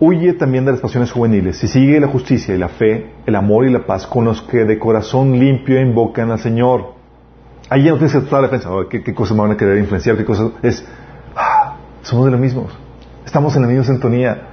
[0.00, 3.66] huye también de las pasiones juveniles y sigue la justicia y la fe, el amor
[3.66, 6.94] y la paz con los que de corazón limpio invocan al Señor.
[7.70, 10.16] Ahí ya no tienes que la defensa, ¿qué, ¿qué, cosas me van a querer influenciar?
[10.16, 10.52] ¿Qué cosas?
[10.62, 10.86] Es,
[12.02, 12.76] somos de los mismos.
[13.24, 14.48] Estamos en la misma sintonía.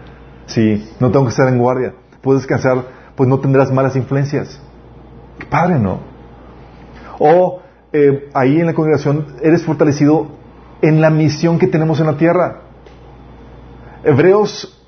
[0.48, 1.94] Sí, no tengo que estar en guardia.
[2.22, 2.84] Puedes descansar,
[3.16, 4.60] pues no tendrás malas influencias.
[5.40, 6.00] Qué padre, ¿no?
[7.20, 7.62] O
[7.94, 10.28] eh, ahí en la congregación eres fortalecido
[10.82, 12.62] en la misión que tenemos en la tierra.
[14.04, 14.84] Hebreos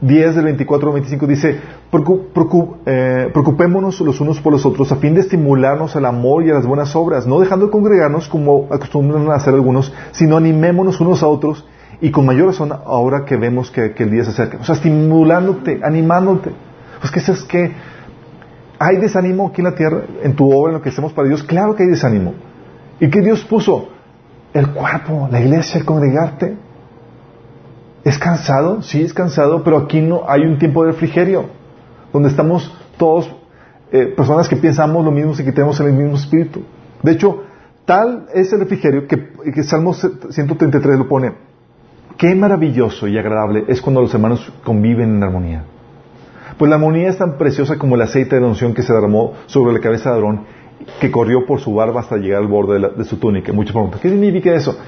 [0.00, 1.60] 10 del 24 al 25 dice,
[2.86, 6.54] eh, preocupémonos los unos por los otros a fin de estimularnos al amor y a
[6.54, 11.22] las buenas obras, no dejando de congregarnos como acostumbran a hacer algunos, sino animémonos unos
[11.22, 11.66] a otros
[12.00, 14.58] y con mayor razón ahora que vemos que, el día se acerca.
[14.58, 16.50] O sea, estimulándote, animándote.
[17.00, 17.72] Pues que es que
[18.82, 21.42] ¿Hay desánimo aquí en la tierra, en tu obra, en lo que hacemos para Dios?
[21.42, 22.32] Claro que hay desánimo.
[22.98, 23.90] ¿Y qué Dios puso?
[24.54, 26.56] El cuerpo, la iglesia, el congregarte.
[28.02, 28.80] ¿Es cansado?
[28.80, 31.50] Sí, es cansado, pero aquí no hay un tiempo de refrigerio,
[32.10, 33.30] donde estamos todos,
[33.92, 36.62] eh, personas que pensamos lo mismo y que tenemos el mismo espíritu.
[37.02, 37.42] De hecho,
[37.84, 41.34] tal es el refrigerio que, que Salmo 133 lo pone.
[42.20, 45.64] Qué maravilloso y agradable es cuando los hermanos conviven en armonía.
[46.58, 49.32] Pues la armonía es tan preciosa como el aceite de la unción que se derramó
[49.46, 50.42] sobre la cabeza de Aarón,
[51.00, 53.54] que corrió por su barba hasta llegar al borde de, su túnica.
[53.54, 54.78] Muchos preguntan, ¿qué significa eso?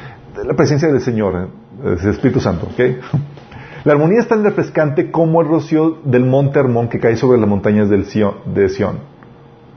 [0.44, 2.02] La presencia del Señor, ¿eh?
[2.02, 2.68] del Espíritu Santo.
[2.70, 3.00] ¿okay?
[3.84, 7.48] La armonía es tan refrescante como el rocío del monte Hermón que cae sobre las
[7.48, 8.98] montañas de Sión.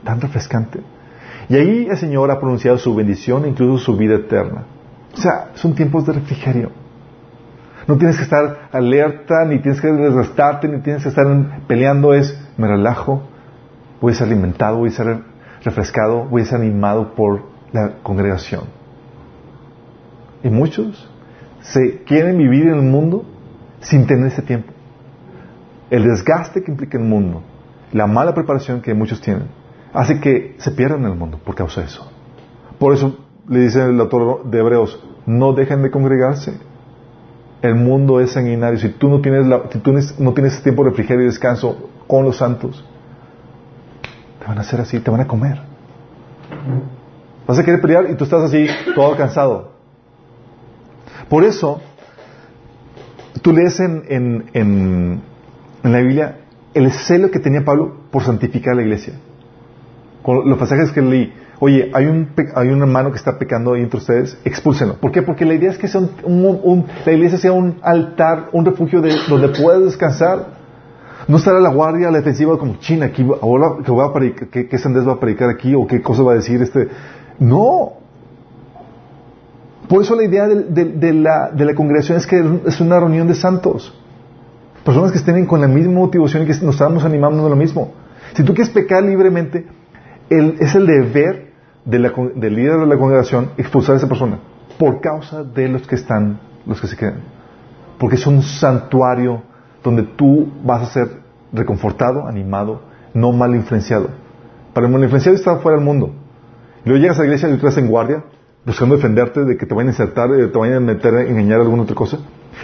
[0.04, 0.80] Tan refrescante.
[1.48, 4.64] Y ahí el Señor ha pronunciado su bendición e incluso su vida eterna.
[5.14, 6.85] O sea, son tiempos de refrigerio.
[7.86, 11.26] No tienes que estar alerta, ni tienes que desgastarte, ni tienes que estar
[11.66, 12.14] peleando.
[12.14, 13.22] Es, me relajo,
[14.00, 15.18] voy a ser alimentado, voy a ser
[15.62, 18.64] refrescado, voy a ser animado por la congregación.
[20.42, 21.08] Y muchos
[21.60, 23.24] se quieren vivir en el mundo
[23.80, 24.72] sin tener ese tiempo.
[25.90, 27.42] El desgaste que implica el mundo,
[27.92, 29.48] la mala preparación que muchos tienen,
[29.92, 32.10] hace que se pierdan el mundo por causa de eso.
[32.78, 33.16] Por eso
[33.48, 36.58] le dice el autor de Hebreos, no dejen de congregarse,
[37.62, 38.78] el mundo es sanguinario.
[38.78, 39.80] Si tú no tienes, la, si
[40.22, 42.84] no tienes tiempo de refrigerio y descanso con los santos,
[44.40, 45.60] te van a hacer así, te van a comer.
[47.46, 49.72] Vas a querer pelear y tú estás así, todo cansado.
[51.28, 51.80] Por eso,
[53.42, 55.22] tú lees en, en, en,
[55.82, 56.36] en la Biblia
[56.74, 59.14] el celo que tenía Pablo por santificar la iglesia.
[60.22, 63.82] Con los pasajes que leí, oye, hay un, hay un hermano que está pecando ahí
[63.82, 64.94] entre ustedes, expúlsenlo.
[64.94, 65.22] ¿Por qué?
[65.22, 69.14] Porque la idea es que sea un, la iglesia sea un altar, un refugio de,
[69.28, 70.56] donde puedas descansar.
[71.28, 74.48] No estar a la guardia, la defensiva como China, aquí, ahora que va a predicar,
[74.48, 76.88] ¿qué, qué va a predicar aquí o qué cosa va a decir este.
[77.40, 77.94] No.
[79.88, 83.26] Por eso la idea de, de, la, de la congregación es que es una reunión
[83.26, 83.92] de santos.
[84.84, 87.92] Personas que estén con la misma motivación y que nos estamos animando de lo mismo.
[88.34, 89.66] Si tú quieres pecar libremente,
[90.30, 91.52] es el deber
[91.84, 92.02] del
[92.54, 94.38] líder de la congregación expulsar a esa persona
[94.78, 97.22] por causa de los que están, los que se quedan.
[97.98, 99.42] Porque es un santuario
[99.82, 101.08] donde tú vas a ser
[101.52, 102.82] reconfortado, animado,
[103.14, 104.10] no mal influenciado.
[104.74, 106.12] Para el mal influenciado está fuera del mundo.
[106.84, 108.24] Y luego llegas a la iglesia y tú estás en guardia,
[108.64, 111.84] buscando defenderte de que te vayan a insertar, te vayan a meter, a engañar alguna
[111.84, 112.18] otra cosa.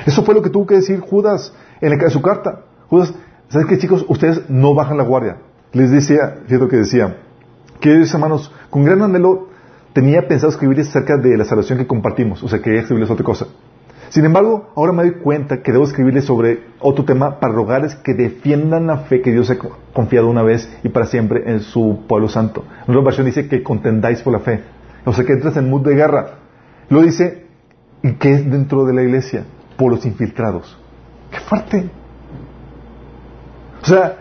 [0.05, 2.63] Eso fue lo que tuvo que decir Judas en, la, su carta.
[2.89, 3.15] Judas,
[3.49, 4.05] ¿sabes qué chicos?
[4.09, 5.39] Ustedes no bajan la guardia.
[5.73, 7.17] Les decía, fíjate que decía,
[7.83, 9.49] Queridos hermanos, con gran anhelo
[9.93, 13.49] tenía pensado escribir acerca de la salvación que compartimos, o sea, quería escribirles otra cosa.
[14.11, 18.15] Sin embargo, ahora me doy cuenta que debo escribirles sobre otro tema para rogarles que
[18.15, 19.57] defiendan la fe que Dios ha
[19.93, 22.65] confiado una vez y para siempre en su pueblo santo.
[22.87, 24.61] En otra versión dice que contendáis por la fe.
[25.05, 26.39] O sea, que entras en mood de guerra.
[26.89, 27.47] Lo dice
[28.21, 29.45] que es dentro de la iglesia,
[29.77, 30.79] por los infiltrados.
[31.33, 31.91] ¡Qué fuerte!
[33.83, 34.19] O sea,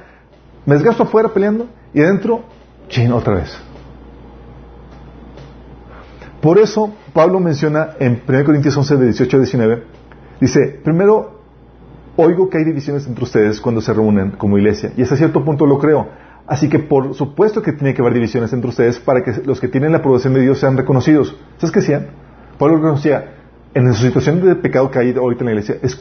[0.66, 2.46] me desgasto afuera peleando y adentro
[2.92, 3.58] Chin, otra vez.
[6.42, 9.84] Por eso, Pablo menciona en 1 Corintios 11, de 18 a 19,
[10.42, 11.40] dice, primero,
[12.18, 15.66] oigo que hay divisiones entre ustedes cuando se reúnen como iglesia, y hasta cierto punto
[15.66, 16.10] lo creo.
[16.48, 19.70] Así que por supuesto que tiene que haber divisiones entre ustedes para que los que
[19.70, 21.38] tienen la aprobación de Dios sean reconocidos.
[21.60, 22.08] ¿Sabes qué decían?
[22.58, 23.36] Pablo reconocía,
[23.74, 25.98] en su situación de pecado que hay ahorita en la iglesia, es,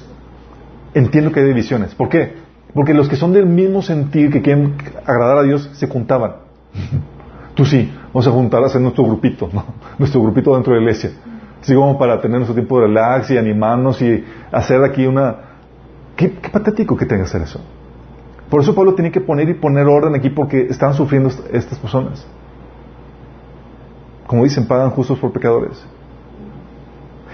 [0.95, 1.95] entiendo que hay divisiones.
[1.95, 2.35] ¿Por qué?
[2.75, 4.75] Porque los que son del mismo sentir, que quieren
[5.07, 6.50] agradar a Dios, se juntaban.
[7.55, 9.65] Tú sí, vamos a juntar a hacer nuestro grupito, ¿no?
[9.99, 11.11] nuestro grupito dentro de la iglesia.
[11.61, 15.37] Así como para tener nuestro tiempo de relax y animarnos y hacer aquí una...
[16.17, 17.61] Qué, patético que tenga que hacer eso.
[18.49, 22.27] Por eso Pablo tiene que poner y poner orden aquí porque están sufriendo estas personas.
[24.27, 25.85] Como dicen, pagan justos por pecadores.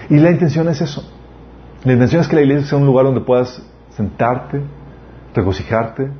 [0.09, 1.03] Y la intención es eso.
[1.83, 3.61] La intención es que la iglesia sea un lugar donde puedas
[3.91, 4.61] sentarte,
[5.33, 6.11] regocijarte,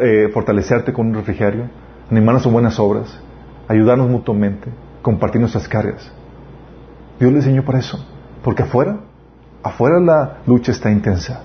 [0.00, 1.68] eh, fortalecerte con un refrigerio,
[2.10, 3.20] animarnos a buenas obras,
[3.68, 4.68] ayudarnos mutuamente,
[5.02, 6.10] compartir nuestras cargas.
[7.18, 8.04] Dios le enseñó para eso,
[8.42, 9.00] porque afuera,
[9.62, 11.42] afuera la lucha está intensa.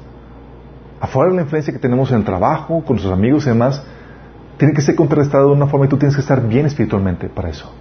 [0.99, 3.83] Afuera la influencia que tenemos en el trabajo, con nuestros amigos y demás,
[4.57, 7.49] tiene que ser contrarrestada de una forma y tú tienes que estar bien espiritualmente para
[7.49, 7.71] eso.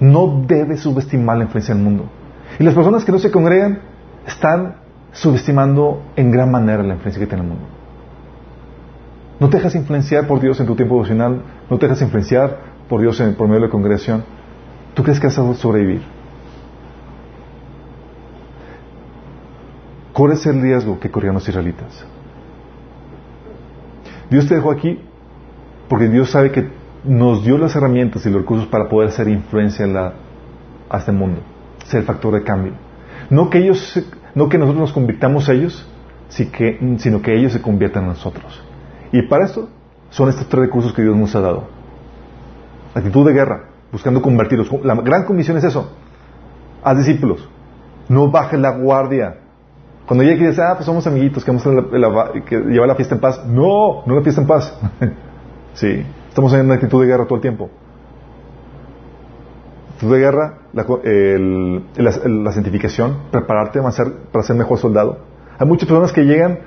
[0.00, 2.06] No debes subestimar la influencia del mundo.
[2.58, 3.80] Y las personas que no se congregan
[4.26, 4.76] están
[5.12, 7.66] subestimando en gran manera la influencia que tiene el mundo.
[9.40, 12.58] No te dejas influenciar por Dios en tu tiempo devocional, no te dejas influenciar
[12.88, 14.24] por Dios en, por medio de la congregación.
[14.94, 16.02] ¿Tú crees que vas a sobrevivir?
[20.12, 22.06] Corres el riesgo que corrían los israelitas.
[24.30, 25.00] Dios te dejó aquí
[25.88, 26.68] Porque Dios sabe que
[27.04, 30.12] nos dio las herramientas y los recursos para poder hacer influencia en a
[30.96, 31.40] este mundo,
[31.84, 32.72] ser el factor de cambio.
[33.30, 34.00] No que ellos,
[34.34, 35.86] no que nosotros nos convirtamos a ellos,
[36.28, 38.62] sino que ellos se conviertan en nosotros.
[39.14, 39.68] Y para esto
[40.10, 41.64] son estos tres recursos que Dios nos ha dado.
[42.96, 44.68] Actitud de guerra, buscando convertirlos.
[44.82, 45.88] La gran comisión es eso.
[46.82, 47.48] Haz discípulos.
[48.08, 49.36] No bajes la guardia.
[50.06, 52.96] Cuando ya quieres, ah, pues somos amiguitos, que vamos a la- la- que llevar la
[52.96, 53.40] fiesta en paz.
[53.46, 54.76] No, no la fiesta en paz.
[55.74, 57.70] sí, estamos en una actitud de guerra todo el tiempo.
[59.94, 65.18] Actitud de guerra, la, el- la, santificación, prepararte, avanzar para ser mejor soldado.
[65.56, 66.58] Hay muchas personas que llegan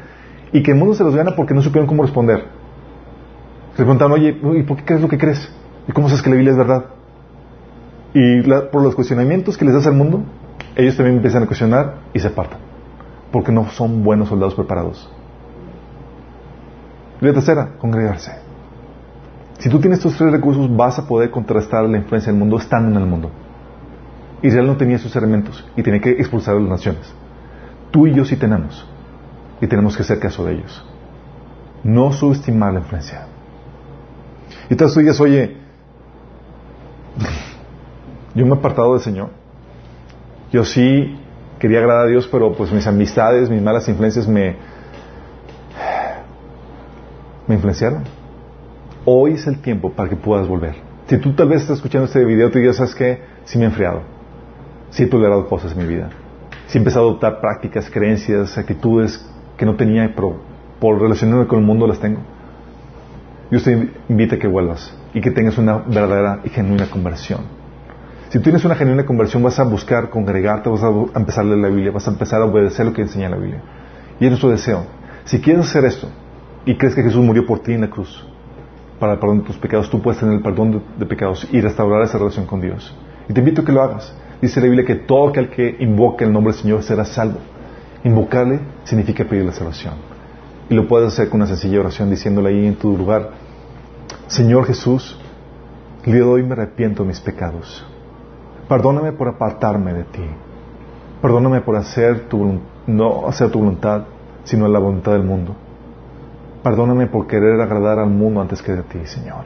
[0.52, 2.45] y que el mundo se los gana porque no supieron cómo responder.
[3.72, 5.53] Se preguntan, oye, ¿y por qué crees lo que crees?
[5.88, 6.86] ¿Y cómo sabes que la Biblia es verdad?
[8.14, 8.41] Y
[8.72, 10.24] por los cuestionamientos que les das al mundo,
[10.76, 12.60] ellos también empiezan a cuestionar y se apartan.
[13.32, 15.10] Porque no son buenos soldados preparados.
[17.22, 18.32] Y la tercera, congregarse.
[19.60, 22.95] Si tú tienes estos tres recursos, vas a poder contrastar la influencia del mundo estando
[22.95, 23.32] en el mundo.
[24.41, 27.14] Israel no tenía esos elementos y tenía que expulsar a las naciones.
[27.91, 28.88] Tú y yo sí tenemos.
[29.61, 30.85] Y tenemos que hacer caso de ellos.
[31.84, 33.27] No subestimar la influencia.
[34.69, 35.57] Y tú digas, oye,
[38.35, 39.29] yo me he apartado del Señor.
[40.51, 41.19] Yo sí
[41.59, 44.55] quería agradar a Dios, pero pues mis amistades, mis malas influencias me,
[47.47, 48.03] me influenciaron.
[49.05, 50.75] Hoy es el tiempo para que puedas volver.
[51.07, 53.21] Si tú tal vez estás escuchando este video, tú digas, ¿sabes qué?
[53.45, 54.01] Sí me he enfriado.
[54.89, 56.09] Sí he tolerado cosas en mi vida.
[56.67, 59.25] Sí he empezado a adoptar prácticas, creencias, actitudes
[59.57, 60.38] que no tenía, pero
[60.79, 62.19] por relacionarme con el mundo las tengo.
[63.49, 67.41] Dios te invita a que vuelvas y que tengas una verdadera y genuina conversión.
[68.29, 71.69] Si tienes una genuina conversión, vas a buscar congregarte, vas a empezar a leer la
[71.69, 73.61] Biblia, vas a empezar a obedecer lo que enseña la Biblia.
[74.19, 74.84] Y es nuestro deseo.
[75.23, 76.09] Si quieres hacer esto
[76.65, 78.25] y crees que Jesús murió por ti en la cruz
[78.99, 82.01] para el perdón de tus pecados, tú puedes tener el perdón de pecados y restaurar
[82.01, 82.93] esa relación con Dios.
[83.29, 84.13] Y te invito a que lo hagas.
[84.41, 87.39] Dice la Biblia que todo aquel que invoque el nombre del Señor será salvo.
[88.03, 89.95] Invocarle significa pedir la salvación.
[90.69, 93.32] Y lo puedes hacer con una sencilla oración diciéndole ahí en tu lugar,
[94.28, 95.18] Señor Jesús,
[96.06, 97.86] el de hoy me arrepiento de mis pecados.
[98.68, 100.26] Perdóname por apartarme de ti.
[101.22, 104.03] Perdóname por hacer tu, no hacer tu voluntad,
[104.44, 105.56] sino la voluntad del mundo.
[106.64, 109.45] Perdóname por querer agradar al mundo antes que de ti, Señor.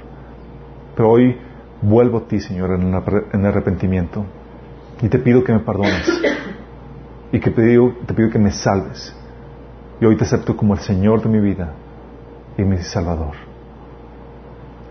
[0.95, 1.37] Pero hoy
[1.81, 2.93] vuelvo a ti, Señor, en,
[3.33, 4.25] en arrepentimiento.
[5.01, 6.21] Y te pido que me perdones.
[7.31, 9.15] Y que te pido, te pido que me salves.
[9.99, 11.73] Y hoy te acepto como el Señor de mi vida
[12.57, 13.35] y mi Salvador.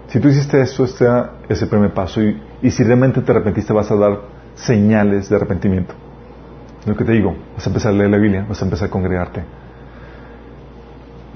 [0.09, 1.07] Si tú hiciste eso, este
[1.49, 2.23] es el primer paso.
[2.23, 4.21] Y, y si realmente te arrepentiste, vas a dar
[4.55, 5.95] señales de arrepentimiento.
[6.87, 8.91] Lo que te digo, vas a empezar a leer la Biblia, vas a empezar a
[8.91, 9.45] congregarte.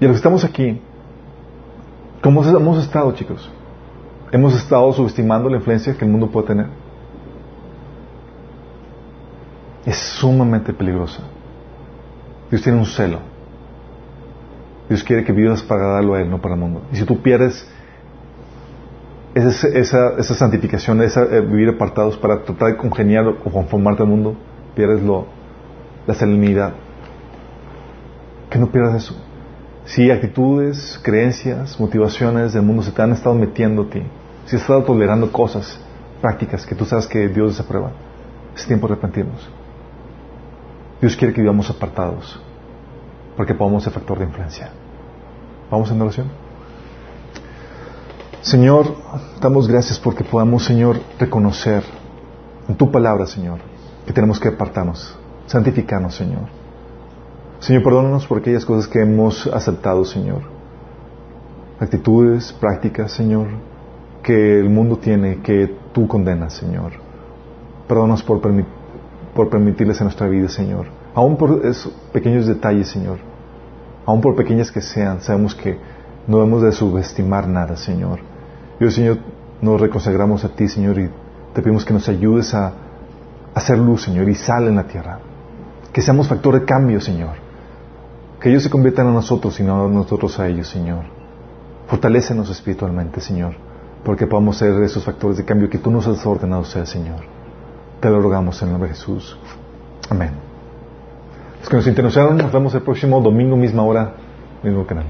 [0.00, 0.80] Y a los que estamos aquí,
[2.22, 3.50] ¿cómo hemos estado, chicos?
[4.32, 6.66] Hemos estado subestimando la influencia que el mundo puede tener.
[9.86, 11.22] Es sumamente peligrosa.
[12.50, 13.20] Dios tiene un celo.
[14.88, 16.82] Dios quiere que vivas para agradarlo a Él, no para el mundo.
[16.92, 17.66] Y si tú pierdes
[19.34, 24.36] esa, santificación, esa eh, vivir apartados para tratar de congeniar o conformarte al mundo,
[24.74, 25.02] pierdes
[26.06, 26.74] la serenidad.
[28.50, 29.16] Que no pierdas eso.
[29.86, 34.02] Si actitudes, creencias, motivaciones del mundo se te han estado metiendo a ti,
[34.46, 35.78] si has estado tolerando cosas,
[36.22, 37.90] prácticas que tú sabes que Dios desaprueba,
[38.54, 39.50] es tiempo de arrepentirnos.
[41.00, 42.40] Dios quiere que vivamos apartados
[43.36, 44.70] para que podamos ser factor de influencia.
[45.70, 46.28] Vamos en oración.
[48.42, 48.94] Señor,
[49.40, 51.82] damos gracias porque podamos, Señor, reconocer
[52.68, 53.58] en tu palabra, Señor,
[54.06, 56.42] que tenemos que apartarnos, santificarnos, Señor.
[57.60, 60.42] Señor, perdónanos por aquellas cosas que hemos aceptado, Señor.
[61.80, 63.48] Actitudes, prácticas, Señor,
[64.22, 66.92] que el mundo tiene, que tú condenas, Señor.
[67.88, 68.66] Perdónanos por, permi-
[69.34, 70.86] por permitirles en nuestra vida, Señor.
[71.14, 73.18] Aún por esos pequeños detalles, Señor.
[74.06, 75.78] Aún por pequeñas que sean, sabemos que
[76.26, 78.20] no debemos de subestimar nada, Señor.
[78.80, 79.18] Y Señor,
[79.60, 81.10] nos reconsagramos a ti, Señor, y
[81.52, 82.72] te pedimos que nos ayudes a, a
[83.54, 85.18] hacer luz, Señor, y sal en la tierra.
[85.92, 87.36] Que seamos factor de cambio, Señor.
[88.40, 91.04] Que ellos se conviertan en nosotros y no nosotros a ellos, Señor.
[91.86, 93.54] Fortalécenos espiritualmente, Señor,
[94.04, 97.33] porque podamos ser esos factores de cambio que tú nos has ordenado ser, Señor.
[98.04, 99.34] Te lo rogamos en el nombre de Jesús.
[100.10, 100.32] Amén.
[101.60, 104.12] Los que nos interesaron, nos vemos el próximo domingo, misma hora,
[104.62, 105.06] mismo canal.